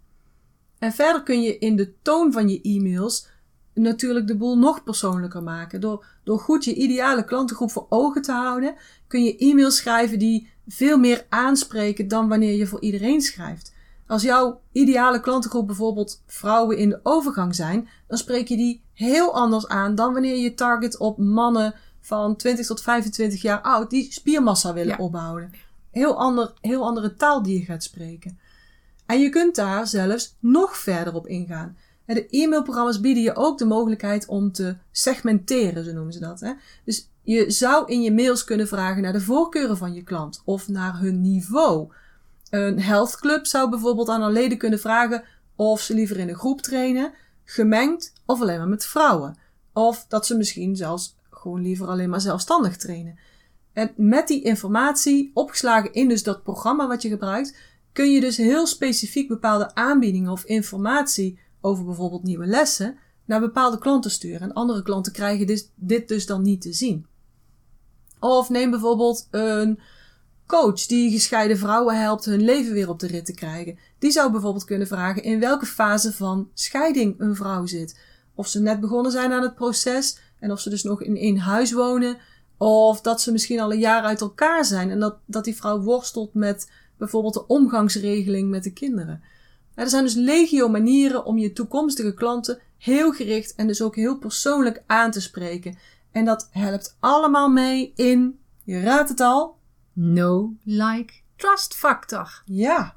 En 0.78 0.92
verder 0.92 1.22
kun 1.22 1.42
je 1.42 1.58
in 1.58 1.76
de 1.76 1.92
toon 2.02 2.32
van 2.32 2.48
je 2.48 2.60
e-mails 2.62 3.28
natuurlijk 3.74 4.26
de 4.26 4.36
boel 4.36 4.58
nog 4.58 4.82
persoonlijker 4.82 5.42
maken. 5.42 5.80
Door, 5.80 6.06
door 6.24 6.38
goed 6.38 6.64
je 6.64 6.74
ideale 6.74 7.24
klantengroep 7.24 7.70
voor 7.70 7.86
ogen 7.88 8.22
te 8.22 8.32
houden, 8.32 8.74
kun 9.06 9.24
je 9.24 9.36
e-mails 9.36 9.76
schrijven 9.76 10.18
die 10.18 10.48
veel 10.68 10.98
meer 10.98 11.26
aanspreken 11.28 12.08
dan 12.08 12.28
wanneer 12.28 12.54
je 12.54 12.66
voor 12.66 12.80
iedereen 12.80 13.20
schrijft. 13.20 13.74
Als 14.06 14.22
jouw 14.22 14.60
ideale 14.72 15.20
klantengroep 15.20 15.66
bijvoorbeeld 15.66 16.22
vrouwen 16.26 16.78
in 16.78 16.88
de 16.88 17.00
overgang 17.02 17.54
zijn, 17.54 17.88
dan 18.08 18.18
spreek 18.18 18.48
je 18.48 18.56
die 18.56 18.82
heel 18.92 19.34
anders 19.34 19.68
aan 19.68 19.94
dan 19.94 20.12
wanneer 20.12 20.36
je 20.36 20.54
target 20.54 20.98
op 20.98 21.18
mannen 21.18 21.74
van 22.00 22.36
20 22.36 22.66
tot 22.66 22.82
25 22.82 23.42
jaar 23.42 23.60
oud 23.60 23.90
die 23.90 24.12
spiermassa 24.12 24.72
willen 24.72 24.96
Ja. 24.96 25.04
opbouwen. 25.04 25.50
Heel, 25.90 26.18
ander, 26.18 26.52
heel 26.60 26.84
andere 26.84 27.16
taal 27.16 27.42
die 27.42 27.58
je 27.58 27.64
gaat 27.64 27.82
spreken. 27.82 28.38
En 29.06 29.20
je 29.20 29.28
kunt 29.28 29.54
daar 29.54 29.86
zelfs 29.86 30.36
nog 30.40 30.76
verder 30.76 31.14
op 31.14 31.26
ingaan. 31.26 31.76
De 32.06 32.26
e-mailprogramma's 32.30 33.00
bieden 33.00 33.22
je 33.22 33.34
ook 33.36 33.58
de 33.58 33.64
mogelijkheid 33.64 34.26
om 34.26 34.52
te 34.52 34.76
segmenteren, 34.90 35.84
zo 35.84 35.92
noemen 35.92 36.12
ze 36.12 36.20
dat. 36.20 36.40
Hè? 36.40 36.52
Dus 36.84 37.08
je 37.22 37.50
zou 37.50 37.92
in 37.92 38.02
je 38.02 38.12
mails 38.12 38.44
kunnen 38.44 38.68
vragen 38.68 39.02
naar 39.02 39.12
de 39.12 39.20
voorkeuren 39.20 39.76
van 39.76 39.94
je 39.94 40.02
klant 40.02 40.42
of 40.44 40.68
naar 40.68 40.98
hun 40.98 41.20
niveau. 41.20 41.92
Een 42.56 42.80
health 42.80 43.16
club 43.16 43.46
zou 43.46 43.70
bijvoorbeeld 43.70 44.08
aan 44.08 44.20
haar 44.20 44.32
leden 44.32 44.58
kunnen 44.58 44.78
vragen 44.78 45.24
of 45.56 45.80
ze 45.80 45.94
liever 45.94 46.18
in 46.18 46.28
een 46.28 46.34
groep 46.34 46.60
trainen, 46.60 47.12
gemengd 47.44 48.12
of 48.26 48.40
alleen 48.40 48.58
maar 48.58 48.68
met 48.68 48.86
vrouwen. 48.86 49.38
Of 49.72 50.06
dat 50.08 50.26
ze 50.26 50.36
misschien 50.36 50.76
zelfs 50.76 51.16
gewoon 51.30 51.62
liever 51.62 51.86
alleen 51.86 52.10
maar 52.10 52.20
zelfstandig 52.20 52.76
trainen. 52.76 53.18
En 53.72 53.92
met 53.96 54.28
die 54.28 54.42
informatie, 54.42 55.30
opgeslagen 55.34 55.92
in 55.92 56.08
dus 56.08 56.22
dat 56.22 56.42
programma 56.42 56.88
wat 56.88 57.02
je 57.02 57.08
gebruikt, 57.08 57.56
kun 57.92 58.12
je 58.12 58.20
dus 58.20 58.36
heel 58.36 58.66
specifiek 58.66 59.28
bepaalde 59.28 59.74
aanbiedingen 59.74 60.32
of 60.32 60.44
informatie 60.44 61.38
over 61.60 61.84
bijvoorbeeld 61.84 62.22
nieuwe 62.22 62.46
lessen 62.46 62.98
naar 63.24 63.40
bepaalde 63.40 63.78
klanten 63.78 64.10
sturen. 64.10 64.40
En 64.40 64.52
andere 64.52 64.82
klanten 64.82 65.12
krijgen 65.12 65.60
dit 65.74 66.08
dus 66.08 66.26
dan 66.26 66.42
niet 66.42 66.60
te 66.60 66.72
zien. 66.72 67.06
Of 68.20 68.48
neem 68.48 68.70
bijvoorbeeld 68.70 69.28
een 69.30 69.80
coach 70.46 70.86
die 70.86 71.10
gescheiden 71.10 71.58
vrouwen 71.58 72.00
helpt 72.00 72.24
hun 72.24 72.42
leven 72.42 72.72
weer 72.72 72.88
op 72.88 72.98
de 72.98 73.06
rit 73.06 73.24
te 73.24 73.34
krijgen. 73.34 73.78
Die 73.98 74.10
zou 74.10 74.32
bijvoorbeeld 74.32 74.64
kunnen 74.64 74.86
vragen 74.86 75.22
in 75.22 75.40
welke 75.40 75.66
fase 75.66 76.12
van 76.12 76.50
scheiding 76.54 77.14
een 77.18 77.36
vrouw 77.36 77.66
zit. 77.66 77.98
Of 78.34 78.48
ze 78.48 78.60
net 78.60 78.80
begonnen 78.80 79.12
zijn 79.12 79.32
aan 79.32 79.42
het 79.42 79.54
proces 79.54 80.18
en 80.38 80.50
of 80.50 80.60
ze 80.60 80.70
dus 80.70 80.82
nog 80.82 81.02
in 81.02 81.16
één 81.16 81.38
huis 81.38 81.72
wonen. 81.72 82.18
Of 82.56 83.00
dat 83.00 83.20
ze 83.20 83.32
misschien 83.32 83.60
al 83.60 83.72
een 83.72 83.78
jaar 83.78 84.02
uit 84.02 84.20
elkaar 84.20 84.64
zijn 84.64 84.90
en 84.90 85.00
dat, 85.00 85.16
dat 85.26 85.44
die 85.44 85.56
vrouw 85.56 85.80
worstelt 85.80 86.34
met 86.34 86.70
bijvoorbeeld 86.98 87.34
de 87.34 87.46
omgangsregeling 87.46 88.50
met 88.50 88.64
de 88.64 88.72
kinderen. 88.72 89.22
Er 89.74 89.88
zijn 89.88 90.04
dus 90.04 90.14
legio 90.14 90.68
manieren 90.68 91.24
om 91.24 91.38
je 91.38 91.52
toekomstige 91.52 92.14
klanten 92.14 92.58
heel 92.78 93.12
gericht 93.12 93.54
en 93.54 93.66
dus 93.66 93.82
ook 93.82 93.96
heel 93.96 94.18
persoonlijk 94.18 94.82
aan 94.86 95.10
te 95.10 95.20
spreken. 95.20 95.78
En 96.12 96.24
dat 96.24 96.48
helpt 96.50 96.96
allemaal 97.00 97.48
mee 97.48 97.92
in, 97.94 98.38
je 98.64 98.80
raadt 98.80 99.08
het 99.08 99.20
al, 99.20 99.55
No, 99.98 100.54
like, 100.62 101.14
trust 101.36 101.74
factor. 101.74 102.42
ja, 102.44 102.96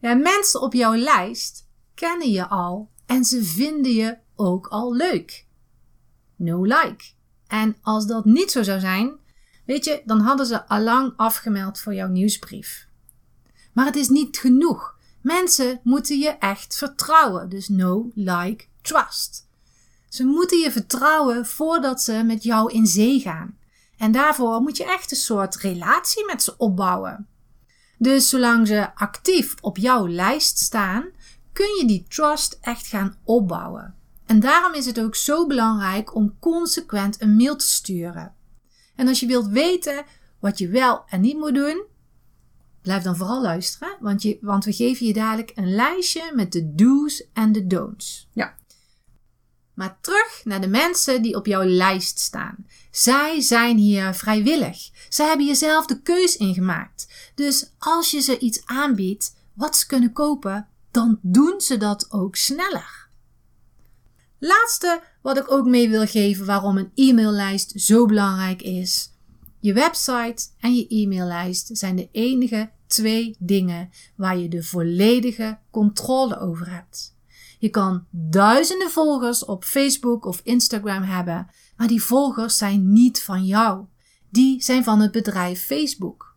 Ja, 0.00 0.14
mensen 0.14 0.60
op 0.60 0.72
jouw 0.72 0.94
lijst 0.94 1.66
kennen 1.94 2.30
je 2.30 2.48
al 2.48 2.90
en 3.06 3.24
ze 3.24 3.44
vinden 3.44 3.92
je 3.92 4.18
ook 4.36 4.66
al 4.66 4.94
leuk. 4.94 5.46
No 6.36 6.62
like. 6.62 7.04
En 7.46 7.76
als 7.82 8.06
dat 8.06 8.24
niet 8.24 8.50
zo 8.50 8.62
zou 8.62 8.80
zijn, 8.80 9.12
weet 9.64 9.84
je, 9.84 10.02
dan 10.04 10.20
hadden 10.20 10.46
ze 10.46 10.66
allang 10.66 11.12
afgemeld 11.16 11.80
voor 11.80 11.94
jouw 11.94 12.08
nieuwsbrief. 12.08 12.86
Maar 13.72 13.86
het 13.86 13.96
is 13.96 14.08
niet 14.08 14.38
genoeg. 14.38 14.96
Mensen 15.20 15.80
moeten 15.82 16.18
je 16.18 16.28
echt 16.28 16.76
vertrouwen. 16.76 17.48
Dus 17.48 17.68
no, 17.68 18.10
like, 18.14 18.64
trust. 18.82 19.48
Ze 20.08 20.24
moeten 20.24 20.58
je 20.58 20.72
vertrouwen 20.72 21.46
voordat 21.46 22.02
ze 22.02 22.22
met 22.24 22.42
jou 22.42 22.72
in 22.72 22.86
zee 22.86 23.20
gaan. 23.20 23.56
En 24.02 24.12
daarvoor 24.12 24.60
moet 24.60 24.76
je 24.76 24.84
echt 24.84 25.10
een 25.10 25.16
soort 25.16 25.56
relatie 25.56 26.26
met 26.26 26.42
ze 26.42 26.56
opbouwen. 26.56 27.28
Dus 27.98 28.28
zolang 28.28 28.66
ze 28.66 28.94
actief 28.94 29.54
op 29.60 29.76
jouw 29.76 30.08
lijst 30.08 30.58
staan, 30.58 31.10
kun 31.52 31.76
je 31.78 31.84
die 31.86 32.04
trust 32.08 32.58
echt 32.60 32.86
gaan 32.86 33.16
opbouwen. 33.24 33.94
En 34.26 34.40
daarom 34.40 34.74
is 34.74 34.86
het 34.86 35.00
ook 35.00 35.14
zo 35.14 35.46
belangrijk 35.46 36.14
om 36.14 36.38
consequent 36.38 37.20
een 37.20 37.36
mail 37.36 37.56
te 37.56 37.66
sturen. 37.66 38.34
En 38.96 39.08
als 39.08 39.20
je 39.20 39.26
wilt 39.26 39.46
weten 39.46 40.04
wat 40.38 40.58
je 40.58 40.68
wel 40.68 41.04
en 41.08 41.20
niet 41.20 41.36
moet 41.36 41.54
doen, 41.54 41.84
blijf 42.82 43.02
dan 43.02 43.16
vooral 43.16 43.42
luisteren, 43.42 43.96
want, 44.00 44.22
je, 44.22 44.38
want 44.40 44.64
we 44.64 44.72
geven 44.72 45.06
je 45.06 45.12
dadelijk 45.12 45.52
een 45.54 45.74
lijstje 45.74 46.32
met 46.34 46.52
de 46.52 46.74
do's 46.74 47.24
en 47.32 47.52
de 47.52 47.66
don'ts. 47.66 48.28
Ja. 48.32 48.56
Maar 49.74 49.98
terug 50.00 50.40
naar 50.44 50.60
de 50.60 50.68
mensen 50.68 51.22
die 51.22 51.36
op 51.36 51.46
jouw 51.46 51.64
lijst 51.64 52.18
staan. 52.18 52.66
Zij 52.92 53.40
zijn 53.40 53.76
hier 53.76 54.14
vrijwillig. 54.14 54.90
Ze 55.08 55.22
hebben 55.22 55.46
jezelf 55.46 55.86
de 55.86 56.02
keus 56.02 56.36
ingemaakt. 56.36 57.32
Dus 57.34 57.72
als 57.78 58.10
je 58.10 58.20
ze 58.20 58.38
iets 58.38 58.62
aanbiedt 58.64 59.34
wat 59.54 59.76
ze 59.76 59.86
kunnen 59.86 60.12
kopen, 60.12 60.68
dan 60.90 61.18
doen 61.22 61.60
ze 61.60 61.76
dat 61.76 62.06
ook 62.10 62.36
sneller. 62.36 63.08
Laatste 64.38 65.02
wat 65.22 65.36
ik 65.36 65.50
ook 65.50 65.66
mee 65.66 65.88
wil 65.88 66.06
geven 66.06 66.46
waarom 66.46 66.76
een 66.76 66.90
e-maillijst 66.94 67.72
zo 67.80 68.06
belangrijk 68.06 68.62
is. 68.62 69.10
Je 69.60 69.72
website 69.72 70.46
en 70.60 70.74
je 70.74 70.86
e-maillijst 70.88 71.70
zijn 71.72 71.96
de 71.96 72.08
enige 72.12 72.70
twee 72.86 73.36
dingen 73.38 73.90
waar 74.16 74.38
je 74.38 74.48
de 74.48 74.62
volledige 74.62 75.58
controle 75.70 76.38
over 76.38 76.70
hebt. 76.70 77.11
Je 77.62 77.68
kan 77.68 78.06
duizenden 78.10 78.90
volgers 78.90 79.44
op 79.44 79.64
Facebook 79.64 80.24
of 80.24 80.40
Instagram 80.44 81.02
hebben, 81.02 81.46
maar 81.76 81.86
die 81.86 82.02
volgers 82.02 82.56
zijn 82.56 82.92
niet 82.92 83.22
van 83.22 83.44
jou. 83.44 83.84
Die 84.30 84.62
zijn 84.62 84.84
van 84.84 85.00
het 85.00 85.12
bedrijf 85.12 85.64
Facebook. 85.64 86.36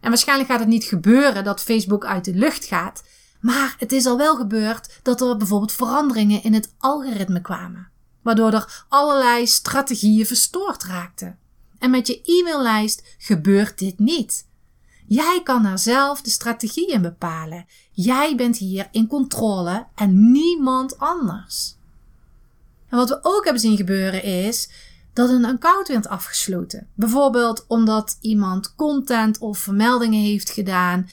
En 0.00 0.08
waarschijnlijk 0.08 0.50
gaat 0.50 0.60
het 0.60 0.68
niet 0.68 0.84
gebeuren 0.84 1.44
dat 1.44 1.62
Facebook 1.62 2.04
uit 2.04 2.24
de 2.24 2.34
lucht 2.34 2.64
gaat, 2.64 3.04
maar 3.40 3.76
het 3.78 3.92
is 3.92 4.06
al 4.06 4.16
wel 4.16 4.36
gebeurd 4.36 5.00
dat 5.02 5.20
er 5.20 5.36
bijvoorbeeld 5.36 5.72
veranderingen 5.72 6.42
in 6.42 6.54
het 6.54 6.74
algoritme 6.78 7.40
kwamen, 7.40 7.90
waardoor 8.22 8.52
er 8.52 8.84
allerlei 8.88 9.46
strategieën 9.46 10.26
verstoord 10.26 10.84
raakten. 10.84 11.38
En 11.78 11.90
met 11.90 12.06
je 12.06 12.22
e-maillijst 12.22 13.14
gebeurt 13.18 13.78
dit 13.78 13.98
niet. 13.98 14.47
Jij 15.08 15.40
kan 15.44 15.62
daar 15.62 15.78
zelf 15.78 16.22
de 16.22 16.30
strategie 16.30 16.92
in 16.92 17.02
bepalen. 17.02 17.66
Jij 17.92 18.36
bent 18.36 18.56
hier 18.56 18.88
in 18.90 19.06
controle 19.06 19.86
en 19.94 20.30
niemand 20.32 20.98
anders. 20.98 21.76
En 22.88 22.96
wat 22.96 23.08
we 23.08 23.18
ook 23.22 23.44
hebben 23.44 23.62
zien 23.62 23.76
gebeuren 23.76 24.22
is 24.22 24.70
dat 25.12 25.30
een 25.30 25.44
account 25.44 25.88
werd 25.88 26.08
afgesloten. 26.08 26.88
Bijvoorbeeld 26.94 27.64
omdat 27.68 28.18
iemand 28.20 28.74
content 28.74 29.38
of 29.38 29.58
vermeldingen 29.58 30.22
heeft 30.22 30.50
gedaan 30.50 31.08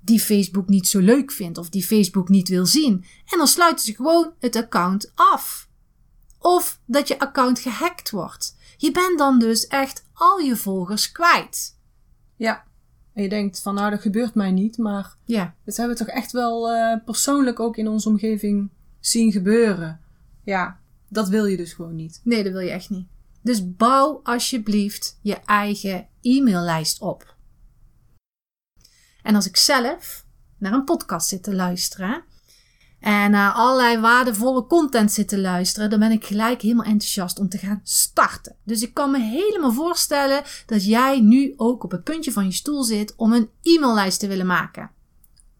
die 0.00 0.20
Facebook 0.20 0.68
niet 0.68 0.88
zo 0.88 0.98
leuk 0.98 1.32
vindt 1.32 1.58
of 1.58 1.68
die 1.68 1.86
Facebook 1.86 2.28
niet 2.28 2.48
wil 2.48 2.66
zien. 2.66 3.04
En 3.26 3.38
dan 3.38 3.46
sluiten 3.46 3.84
ze 3.84 3.94
gewoon 3.94 4.32
het 4.38 4.56
account 4.56 5.12
af. 5.14 5.68
Of 6.38 6.80
dat 6.86 7.08
je 7.08 7.18
account 7.18 7.58
gehackt 7.58 8.10
wordt. 8.10 8.56
Je 8.76 8.90
bent 8.90 9.18
dan 9.18 9.38
dus 9.38 9.66
echt 9.66 10.04
al 10.12 10.38
je 10.38 10.56
volgers 10.56 11.12
kwijt. 11.12 11.78
Ja. 12.36 12.65
En 13.16 13.22
je 13.22 13.28
denkt 13.28 13.60
van 13.60 13.74
nou, 13.74 13.90
dat 13.90 14.00
gebeurt 14.00 14.34
mij 14.34 14.50
niet, 14.50 14.78
maar 14.78 15.16
Ja, 15.24 15.54
dat 15.64 15.76
hebben 15.76 15.96
we 15.96 16.04
toch 16.04 16.14
echt 16.14 16.32
wel 16.32 16.70
eh, 16.70 17.04
persoonlijk 17.04 17.60
ook 17.60 17.76
in 17.76 17.88
onze 17.88 18.08
omgeving 18.08 18.70
zien 19.00 19.32
gebeuren. 19.32 20.00
Ja, 20.44 20.80
dat 21.08 21.28
wil 21.28 21.44
je 21.46 21.56
dus 21.56 21.72
gewoon 21.72 21.94
niet. 21.94 22.20
nee, 22.24 22.42
dat 22.42 22.52
wil 22.52 22.60
je 22.60 22.70
echt 22.70 22.90
niet. 22.90 23.06
Dus 23.42 23.74
bouw 23.76 24.20
alsjeblieft 24.22 25.18
je 25.22 25.34
eigen 25.34 26.08
e-maillijst 26.20 27.00
op. 27.00 27.36
En 29.22 29.34
als 29.34 29.46
ik 29.46 29.56
zelf 29.56 30.26
naar 30.58 30.72
een 30.72 30.84
podcast 30.84 31.28
zit 31.28 31.42
te 31.42 31.54
luisteren 31.54 32.24
en 33.06 33.30
naar 33.30 33.52
allerlei 33.52 34.00
waardevolle 34.00 34.66
content 34.66 35.12
zit 35.12 35.28
te 35.28 35.40
luisteren, 35.40 35.90
dan 35.90 35.98
ben 35.98 36.10
ik 36.10 36.24
gelijk 36.24 36.62
helemaal 36.62 36.84
enthousiast 36.84 37.38
om 37.38 37.48
te 37.48 37.58
gaan 37.58 37.80
starten. 37.82 38.56
Dus 38.62 38.82
ik 38.82 38.94
kan 38.94 39.10
me 39.10 39.18
helemaal 39.18 39.72
voorstellen 39.72 40.42
dat 40.66 40.84
jij 40.84 41.20
nu 41.20 41.54
ook 41.56 41.84
op 41.84 41.90
het 41.90 42.04
puntje 42.04 42.32
van 42.32 42.44
je 42.44 42.52
stoel 42.52 42.82
zit 42.82 43.14
om 43.16 43.32
een 43.32 43.50
e-maillijst 43.62 44.20
te 44.20 44.26
willen 44.26 44.46
maken. 44.46 44.90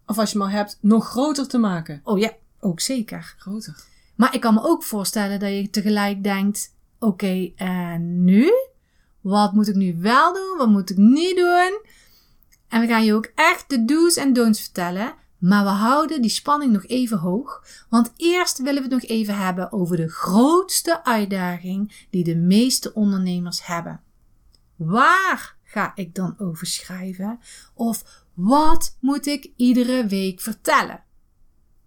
Of 0.07 0.19
als 0.19 0.33
je 0.33 0.38
maar 0.38 0.50
hebt, 0.50 0.79
nog 0.81 1.09
groter 1.09 1.49
te 1.49 1.59
maken. 1.59 2.00
Oh 2.05 2.19
ja, 2.19 2.33
ook 2.61 2.81
zeker. 2.81 3.35
Groter. 3.38 3.85
Maar 4.15 4.35
ik 4.35 4.41
kan 4.41 4.55
me 4.55 4.62
ook 4.62 4.85
voorstellen 4.85 5.41
dat 5.41 5.50
je 5.50 5.71
tegelijk 5.71 6.23
denkt: 6.23 6.75
oké, 6.99 7.53
en 7.57 8.25
nu? 8.25 8.50
Wat 9.21 9.53
moet 9.53 9.69
ik 9.69 9.75
nu 9.75 9.97
wel 10.00 10.33
doen? 10.33 10.57
Wat 10.57 10.69
moet 10.69 10.91
ik 10.91 10.97
niet 10.97 11.37
doen? 11.37 11.81
En 12.69 12.81
we 12.81 12.87
gaan 12.87 13.05
je 13.05 13.15
ook 13.15 13.31
echt 13.35 13.69
de 13.69 13.85
do's 13.85 14.17
en 14.17 14.33
don'ts 14.33 14.61
vertellen. 14.61 15.15
Maar 15.47 15.65
we 15.65 15.71
houden 15.71 16.23
die 16.23 16.31
spanning 16.31 16.73
nog 16.73 16.87
even 16.87 17.19
hoog. 17.19 17.65
Want 17.88 18.12
eerst 18.17 18.59
willen 18.59 18.83
we 18.83 18.95
het 18.95 19.03
nog 19.03 19.11
even 19.11 19.37
hebben 19.37 19.73
over 19.73 19.97
de 19.97 20.09
grootste 20.09 21.05
uitdaging 21.05 22.07
die 22.11 22.25
de 22.25 22.37
meeste 22.37 22.95
ondernemers 22.95 23.67
hebben. 23.67 24.00
Waar 24.76 25.57
ga 25.62 25.93
ik 25.95 26.15
dan 26.15 26.35
over 26.38 26.67
schrijven? 26.67 27.41
Of 27.75 28.25
wat 28.35 28.97
moet 29.00 29.26
ik 29.26 29.50
iedere 29.57 30.07
week 30.07 30.41
vertellen? 30.41 31.03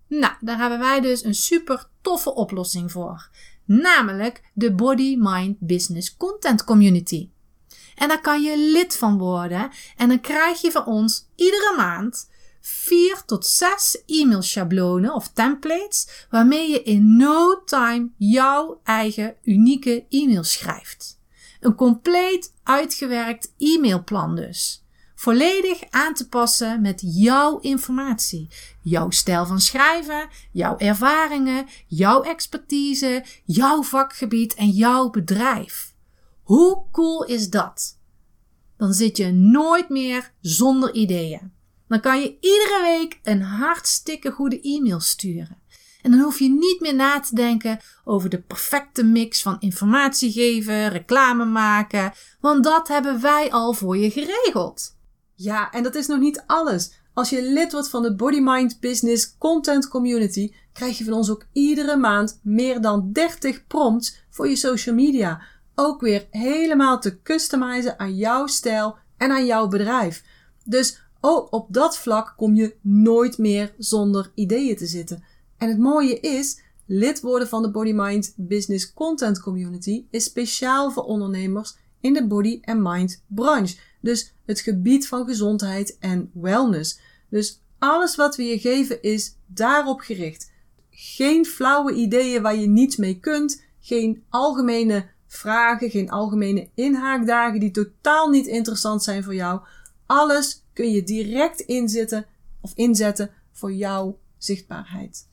Nou, 0.07 0.33
daar 0.41 0.57
hebben 0.57 0.79
wij 0.79 1.01
dus 1.01 1.23
een 1.23 1.35
super 1.35 1.89
toffe 2.01 2.33
oplossing 2.33 2.91
voor. 2.91 3.29
Namelijk 3.65 4.51
de 4.53 4.73
Body 4.73 5.15
Mind 5.17 5.59
Business 5.59 6.17
Content 6.17 6.63
Community. 6.63 7.29
En 7.95 8.07
daar 8.07 8.21
kan 8.21 8.41
je 8.41 8.57
lid 8.57 8.97
van 8.97 9.17
worden. 9.17 9.69
En 9.97 10.07
dan 10.07 10.21
krijg 10.21 10.61
je 10.61 10.71
van 10.71 10.85
ons 10.85 11.27
iedere 11.35 11.73
maand 11.77 12.27
vier 12.61 13.21
tot 13.25 13.45
zes 13.45 14.03
e-mail 14.05 14.41
schablonen 14.41 15.13
of 15.13 15.27
templates. 15.27 16.25
Waarmee 16.29 16.69
je 16.69 16.83
in 16.83 17.17
no 17.17 17.63
time 17.63 18.09
jouw 18.17 18.79
eigen 18.83 19.35
unieke 19.43 20.05
e-mail 20.09 20.43
schrijft. 20.43 21.19
Een 21.59 21.75
compleet 21.75 22.53
uitgewerkt 22.63 23.53
e-mailplan 23.57 24.35
dus. 24.35 24.83
Volledig 25.15 25.83
aan 25.89 26.13
te 26.13 26.27
passen 26.27 26.81
met 26.81 27.01
jouw 27.05 27.59
informatie. 27.59 28.47
Jouw 28.81 29.09
stijl 29.09 29.45
van 29.45 29.59
schrijven, 29.59 30.27
jouw 30.51 30.77
ervaringen, 30.77 31.67
jouw 31.87 32.21
expertise, 32.21 33.23
jouw 33.45 33.83
vakgebied 33.83 34.53
en 34.53 34.69
jouw 34.69 35.09
bedrijf. 35.09 35.93
Hoe 36.43 36.83
cool 36.91 37.23
is 37.25 37.49
dat? 37.49 37.97
Dan 38.77 38.93
zit 38.93 39.17
je 39.17 39.31
nooit 39.31 39.89
meer 39.89 40.31
zonder 40.41 40.93
ideeën. 40.93 41.51
Dan 41.89 41.99
kan 41.99 42.19
je 42.19 42.37
iedere 42.39 42.81
week 42.81 43.19
een 43.23 43.41
hartstikke 43.41 44.31
goede 44.31 44.61
e-mail 44.61 44.99
sturen. 44.99 45.57
En 46.01 46.11
dan 46.11 46.19
hoef 46.19 46.39
je 46.39 46.49
niet 46.49 46.77
meer 46.79 46.95
na 46.95 47.19
te 47.19 47.35
denken 47.35 47.79
over 48.03 48.29
de 48.29 48.41
perfecte 48.41 49.03
mix 49.03 49.41
van 49.41 49.57
informatie 49.59 50.31
geven, 50.31 50.89
reclame 50.89 51.45
maken, 51.45 52.13
want 52.39 52.63
dat 52.63 52.87
hebben 52.87 53.21
wij 53.21 53.51
al 53.51 53.73
voor 53.73 53.97
je 53.97 54.11
geregeld. 54.11 54.97
Ja, 55.35 55.71
en 55.71 55.83
dat 55.83 55.95
is 55.95 56.07
nog 56.07 56.19
niet 56.19 56.43
alles. 56.45 56.91
Als 57.13 57.29
je 57.29 57.43
lid 57.43 57.71
wordt 57.71 57.89
van 57.89 58.01
de 58.01 58.15
Body 58.15 58.39
Mind 58.39 58.79
Business 58.79 59.37
Content 59.37 59.87
Community, 59.87 60.53
krijg 60.73 60.97
je 60.97 61.03
van 61.03 61.13
ons 61.13 61.29
ook 61.29 61.45
iedere 61.53 61.97
maand 61.97 62.39
meer 62.43 62.81
dan 62.81 63.11
30 63.11 63.67
prompts 63.67 64.23
voor 64.29 64.49
je 64.49 64.55
social 64.55 64.95
media. 64.95 65.41
Ook 65.75 66.01
weer 66.01 66.27
helemaal 66.31 66.99
te 66.99 67.21
customizen 67.21 67.99
aan 67.99 68.15
jouw 68.15 68.47
stijl 68.47 68.97
en 69.17 69.31
aan 69.31 69.45
jouw 69.45 69.67
bedrijf. 69.67 70.23
Dus 70.63 71.08
ook 71.21 71.53
op 71.53 71.67
dat 71.73 71.97
vlak 71.97 72.33
kom 72.37 72.55
je 72.55 72.75
nooit 72.81 73.37
meer 73.37 73.73
zonder 73.77 74.31
ideeën 74.35 74.75
te 74.75 74.85
zitten. 74.85 75.23
En 75.57 75.69
het 75.69 75.79
mooie 75.79 76.19
is, 76.19 76.61
lid 76.85 77.21
worden 77.21 77.47
van 77.47 77.61
de 77.61 77.71
Body 77.71 77.91
Mind 77.91 78.33
Business 78.37 78.93
Content 78.93 79.41
Community 79.41 80.05
is 80.09 80.23
speciaal 80.23 80.91
voor 80.91 81.03
ondernemers 81.03 81.77
in 82.01 82.13
de 82.13 82.27
body 82.27 82.59
en 82.61 82.81
mind 82.81 83.23
branche. 83.27 83.77
Dus 84.01 84.33
het 84.45 84.59
gebied 84.59 85.07
van 85.07 85.25
gezondheid 85.25 85.97
en 85.99 86.31
wellness. 86.33 86.99
Dus 87.29 87.61
alles 87.79 88.15
wat 88.15 88.35
we 88.35 88.43
je 88.43 88.59
geven 88.59 89.01
is 89.01 89.35
daarop 89.47 89.99
gericht. 89.99 90.51
Geen 90.89 91.45
flauwe 91.45 91.93
ideeën 91.93 92.41
waar 92.41 92.55
je 92.55 92.67
niets 92.67 92.95
mee 92.95 93.19
kunt. 93.19 93.63
Geen 93.79 94.23
algemene 94.29 95.05
vragen, 95.27 95.89
geen 95.89 96.09
algemene 96.09 96.69
inhaakdagen 96.73 97.59
die 97.59 97.71
totaal 97.71 98.29
niet 98.29 98.47
interessant 98.47 99.03
zijn 99.03 99.23
voor 99.23 99.35
jou. 99.35 99.61
Alles 100.05 100.63
kun 100.79 100.91
je 100.91 101.03
direct 101.03 101.59
inzetten 101.59 102.25
of 102.61 102.71
inzetten 102.75 103.31
voor 103.51 103.73
jouw 103.73 104.19
zichtbaarheid. 104.37 105.27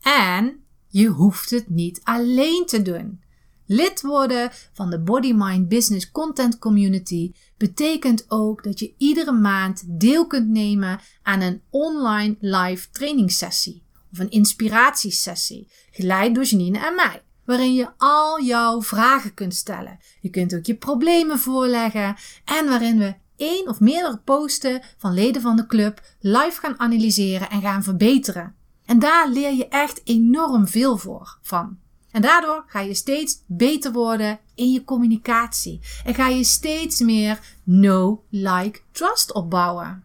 En 0.00 0.64
je 0.88 1.06
hoeft 1.06 1.50
het 1.50 1.68
niet 1.68 2.00
alleen 2.02 2.66
te 2.66 2.82
doen. 2.82 3.20
Lid 3.66 4.00
worden 4.02 4.50
van 4.72 4.90
de 4.90 5.00
Body 5.00 5.32
Mind 5.32 5.68
Business 5.68 6.10
Content 6.10 6.58
Community 6.58 7.32
betekent 7.56 8.24
ook 8.28 8.64
dat 8.64 8.78
je 8.78 8.94
iedere 8.98 9.32
maand 9.32 9.84
deel 9.86 10.26
kunt 10.26 10.48
nemen 10.48 11.00
aan 11.22 11.40
een 11.40 11.62
online 11.70 12.36
live 12.40 12.90
trainingssessie 12.90 13.82
of 14.12 14.18
een 14.18 14.30
inspiratiesessie, 14.30 15.68
geleid 15.90 16.34
door 16.34 16.44
Janine 16.44 16.86
en 16.86 16.94
mij, 16.94 17.22
waarin 17.44 17.74
je 17.74 17.88
al 17.96 18.42
jouw 18.42 18.82
vragen 18.82 19.34
kunt 19.34 19.54
stellen. 19.54 19.98
Je 20.20 20.30
kunt 20.30 20.54
ook 20.54 20.64
je 20.64 20.76
problemen 20.76 21.38
voorleggen 21.38 22.16
en 22.44 22.66
waarin 22.66 22.98
we 22.98 23.14
één 23.36 23.68
of 23.68 23.80
meerdere 23.80 24.20
posten 24.24 24.82
van 24.96 25.14
leden 25.14 25.42
van 25.42 25.56
de 25.56 25.66
club 25.66 26.00
live 26.20 26.60
gaan 26.60 26.78
analyseren 26.80 27.50
en 27.50 27.60
gaan 27.60 27.82
verbeteren. 27.82 28.54
En 28.84 28.98
daar 28.98 29.28
leer 29.28 29.52
je 29.52 29.68
echt 29.68 30.00
enorm 30.04 30.68
veel 30.68 30.96
voor 30.96 31.38
van. 31.42 31.78
En 32.10 32.22
daardoor 32.22 32.64
ga 32.66 32.80
je 32.80 32.94
steeds 32.94 33.42
beter 33.46 33.92
worden 33.92 34.38
in 34.54 34.72
je 34.72 34.84
communicatie. 34.84 35.80
En 36.04 36.14
ga 36.14 36.28
je 36.28 36.44
steeds 36.44 37.00
meer 37.00 37.40
know, 37.64 38.20
like, 38.30 38.80
trust 38.92 39.32
opbouwen. 39.32 40.04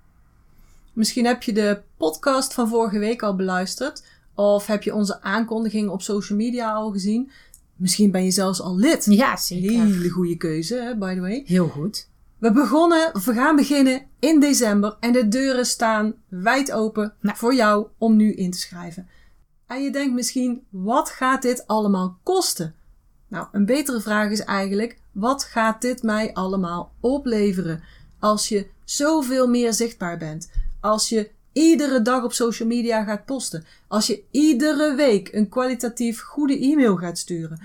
Misschien 0.94 1.26
heb 1.26 1.44
je 1.44 1.54
de 1.54 1.82
podcast 1.98 2.54
van 2.54 2.68
vorige 2.68 3.00
week 3.00 3.24
al 3.24 3.36
beluisterd. 3.36 4.04
Of 4.36 4.68
heb 4.68 4.84
je 4.84 4.96
onze 4.96 5.22
aankondiging 5.22 5.90
op 5.90 6.02
social 6.02 6.38
media 6.38 6.72
al 6.74 6.92
gezien. 6.92 7.32
Misschien 7.76 8.12
ben 8.12 8.24
je 8.24 8.32
zelfs 8.32 8.62
al 8.62 8.76
lid. 8.78 9.06
Ja, 9.10 9.38
zeker. 9.38 9.84
Hele 9.84 10.10
goede 10.10 10.38
keuze, 10.38 10.96
by 11.00 11.14
the 11.14 11.20
way. 11.20 11.44
Heel 11.46 11.68
goed. 11.68 12.10
We 12.42 12.52
begonnen, 12.52 13.12
we 13.14 13.34
gaan 13.34 13.56
beginnen 13.56 14.02
in 14.20 14.40
december 14.40 14.98
en 15.00 15.12
de 15.12 15.28
deuren 15.28 15.66
staan 15.66 16.14
wijd 16.28 16.72
open 16.72 17.14
Nou. 17.20 17.38
voor 17.38 17.54
jou 17.54 17.88
om 17.98 18.16
nu 18.16 18.34
in 18.34 18.52
te 18.52 18.58
schrijven. 18.58 19.08
En 19.68 19.84
je 19.84 19.92
denkt 19.92 20.14
misschien, 20.14 20.64
wat 20.70 21.10
gaat 21.10 21.42
dit 21.42 21.68
allemaal 21.68 22.20
kosten? 22.24 22.76
Nou, 23.28 23.48
een 23.52 23.66
betere 23.66 24.02
vraag 24.02 24.32
is 24.32 24.40
eigenlijk, 24.40 24.98
wat 25.12 25.44
gaat 25.44 25.82
dit 25.82 26.04
mij 26.04 26.34
allemaal 26.34 26.94
opleveren 27.00 27.84
als 28.20 28.50
je 28.50 28.68
zoveel 28.84 29.48
meer 29.48 29.74
zichtbaar 29.74 30.18
bent? 30.18 30.52
Als 30.80 31.10
je 31.10 31.32
iedere 31.52 32.02
dag 32.02 32.24
op 32.24 32.34
social 32.34 32.68
media 32.68 33.04
gaat 33.04 33.26
posten? 33.26 33.66
Als 33.88 34.08
je 34.08 34.24
iedere 34.32 34.96
week 34.96 35.34
een 35.34 35.50
kwalitatief 35.50 36.22
goede 36.22 36.60
e-mail 36.60 36.96
gaat 36.96 37.18
sturen? 37.18 37.62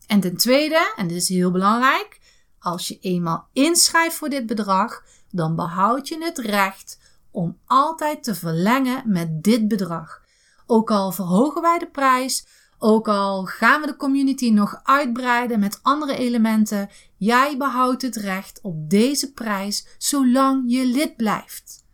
En 0.07 0.19
ten 0.19 0.37
tweede, 0.37 0.93
en 0.95 1.07
dit 1.07 1.17
is 1.17 1.29
heel 1.29 1.51
belangrijk, 1.51 2.19
als 2.59 2.87
je 2.87 2.99
eenmaal 2.99 3.47
inschrijft 3.53 4.15
voor 4.15 4.29
dit 4.29 4.45
bedrag, 4.45 5.03
dan 5.29 5.55
behoud 5.55 6.07
je 6.07 6.23
het 6.23 6.37
recht 6.37 6.99
om 7.31 7.57
altijd 7.65 8.23
te 8.23 8.35
verlengen 8.35 9.03
met 9.05 9.43
dit 9.43 9.67
bedrag. 9.67 10.21
Ook 10.65 10.91
al 10.91 11.11
verhogen 11.11 11.61
wij 11.61 11.79
de 11.79 11.89
prijs, 11.89 12.45
ook 12.83 13.07
al 13.07 13.45
gaan 13.45 13.81
we 13.81 13.87
de 13.87 13.95
community 13.95 14.49
nog 14.49 14.79
uitbreiden 14.83 15.59
met 15.59 15.79
andere 15.81 16.17
elementen, 16.17 16.89
jij 17.17 17.57
behoudt 17.57 18.01
het 18.01 18.15
recht 18.15 18.59
op 18.61 18.89
deze 18.89 19.31
prijs 19.31 19.87
zolang 19.97 20.63
je 20.67 20.85
lid 20.85 21.15
blijft. 21.15 21.85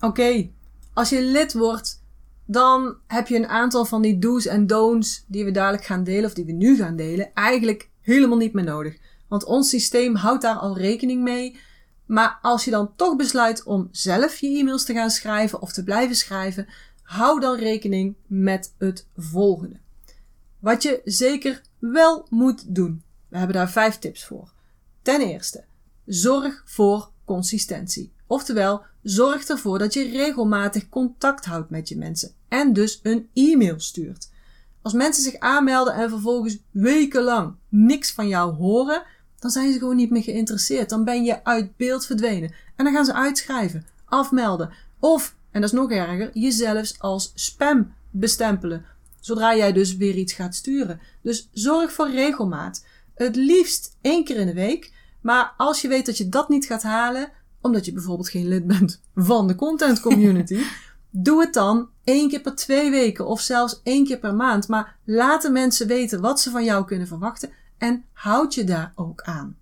Oké, 0.00 0.50
als 0.94 1.08
je 1.08 1.22
lid 1.22 1.52
wordt, 1.52 2.06
dan 2.50 2.96
heb 3.06 3.28
je 3.28 3.36
een 3.36 3.46
aantal 3.46 3.84
van 3.84 4.02
die 4.02 4.18
do's 4.18 4.46
en 4.46 4.66
don'ts 4.66 5.24
die 5.26 5.44
we 5.44 5.50
dadelijk 5.50 5.84
gaan 5.84 6.04
delen, 6.04 6.24
of 6.24 6.34
die 6.34 6.44
we 6.44 6.52
nu 6.52 6.76
gaan 6.76 6.96
delen, 6.96 7.34
eigenlijk 7.34 7.90
helemaal 8.00 8.36
niet 8.36 8.52
meer 8.52 8.64
nodig. 8.64 8.96
Want 9.28 9.44
ons 9.44 9.68
systeem 9.68 10.14
houdt 10.14 10.42
daar 10.42 10.56
al 10.56 10.78
rekening 10.78 11.22
mee. 11.22 11.58
Maar 12.06 12.38
als 12.42 12.64
je 12.64 12.70
dan 12.70 12.92
toch 12.96 13.16
besluit 13.16 13.62
om 13.62 13.88
zelf 13.90 14.38
je 14.38 14.58
e-mails 14.58 14.84
te 14.84 14.92
gaan 14.92 15.10
schrijven 15.10 15.62
of 15.62 15.72
te 15.72 15.84
blijven 15.84 16.16
schrijven, 16.16 16.66
hou 17.02 17.40
dan 17.40 17.58
rekening 17.58 18.16
met 18.26 18.74
het 18.78 19.06
volgende. 19.16 19.80
Wat 20.58 20.82
je 20.82 21.00
zeker 21.04 21.62
wel 21.78 22.26
moet 22.30 22.74
doen. 22.74 23.02
We 23.28 23.38
hebben 23.38 23.56
daar 23.56 23.70
vijf 23.70 23.98
tips 23.98 24.24
voor. 24.24 24.52
Ten 25.02 25.20
eerste, 25.20 25.64
zorg 26.06 26.62
voor 26.64 27.10
consistentie. 27.24 28.12
Oftewel, 28.26 28.82
zorg 29.02 29.48
ervoor 29.48 29.78
dat 29.78 29.94
je 29.94 30.10
regelmatig 30.10 30.88
contact 30.88 31.44
houdt 31.44 31.70
met 31.70 31.88
je 31.88 31.96
mensen 31.96 32.36
en 32.48 32.72
dus 32.72 33.00
een 33.02 33.28
e-mail 33.34 33.80
stuurt. 33.80 34.30
Als 34.82 34.92
mensen 34.92 35.22
zich 35.22 35.38
aanmelden 35.38 35.94
en 35.94 36.08
vervolgens 36.08 36.58
wekenlang 36.70 37.54
niks 37.68 38.12
van 38.12 38.28
jou 38.28 38.54
horen, 38.54 39.02
dan 39.38 39.50
zijn 39.50 39.72
ze 39.72 39.78
gewoon 39.78 39.96
niet 39.96 40.10
meer 40.10 40.22
geïnteresseerd. 40.22 40.88
Dan 40.88 41.04
ben 41.04 41.24
je 41.24 41.44
uit 41.44 41.76
beeld 41.76 42.06
verdwenen. 42.06 42.54
En 42.76 42.84
dan 42.84 42.94
gaan 42.94 43.04
ze 43.04 43.14
uitschrijven, 43.14 43.86
afmelden 44.04 44.70
of, 44.98 45.34
en 45.50 45.60
dat 45.60 45.72
is 45.72 45.78
nog 45.78 45.90
erger, 45.90 46.30
jezelf 46.32 46.92
als 46.98 47.32
spam 47.34 47.92
bestempelen. 48.10 48.84
Zodra 49.20 49.56
jij 49.56 49.72
dus 49.72 49.96
weer 49.96 50.14
iets 50.14 50.32
gaat 50.32 50.54
sturen. 50.54 51.00
Dus 51.22 51.48
zorg 51.52 51.92
voor 51.92 52.10
regelmaat. 52.10 52.84
Het 53.14 53.36
liefst 53.36 53.96
één 54.00 54.24
keer 54.24 54.36
in 54.36 54.46
de 54.46 54.54
week. 54.54 54.92
Maar 55.20 55.54
als 55.56 55.80
je 55.80 55.88
weet 55.88 56.06
dat 56.06 56.18
je 56.18 56.28
dat 56.28 56.48
niet 56.48 56.66
gaat 56.66 56.82
halen, 56.82 57.30
omdat 57.60 57.84
je 57.84 57.92
bijvoorbeeld 57.92 58.28
geen 58.28 58.48
lid 58.48 58.66
bent 58.66 59.00
van 59.14 59.46
de 59.46 59.54
content 59.54 60.00
community, 60.00 60.58
doe 61.10 61.40
het 61.40 61.54
dan 61.54 61.88
één 62.04 62.28
keer 62.28 62.40
per 62.40 62.54
twee 62.54 62.90
weken 62.90 63.26
of 63.26 63.40
zelfs 63.40 63.80
één 63.82 64.04
keer 64.04 64.18
per 64.18 64.34
maand. 64.34 64.68
Maar 64.68 64.96
laat 65.04 65.42
de 65.42 65.50
mensen 65.50 65.86
weten 65.86 66.20
wat 66.20 66.40
ze 66.40 66.50
van 66.50 66.64
jou 66.64 66.84
kunnen 66.84 67.06
verwachten 67.06 67.50
en 67.78 68.04
houd 68.12 68.54
je 68.54 68.64
daar 68.64 68.92
ook 68.94 69.22
aan. 69.22 69.56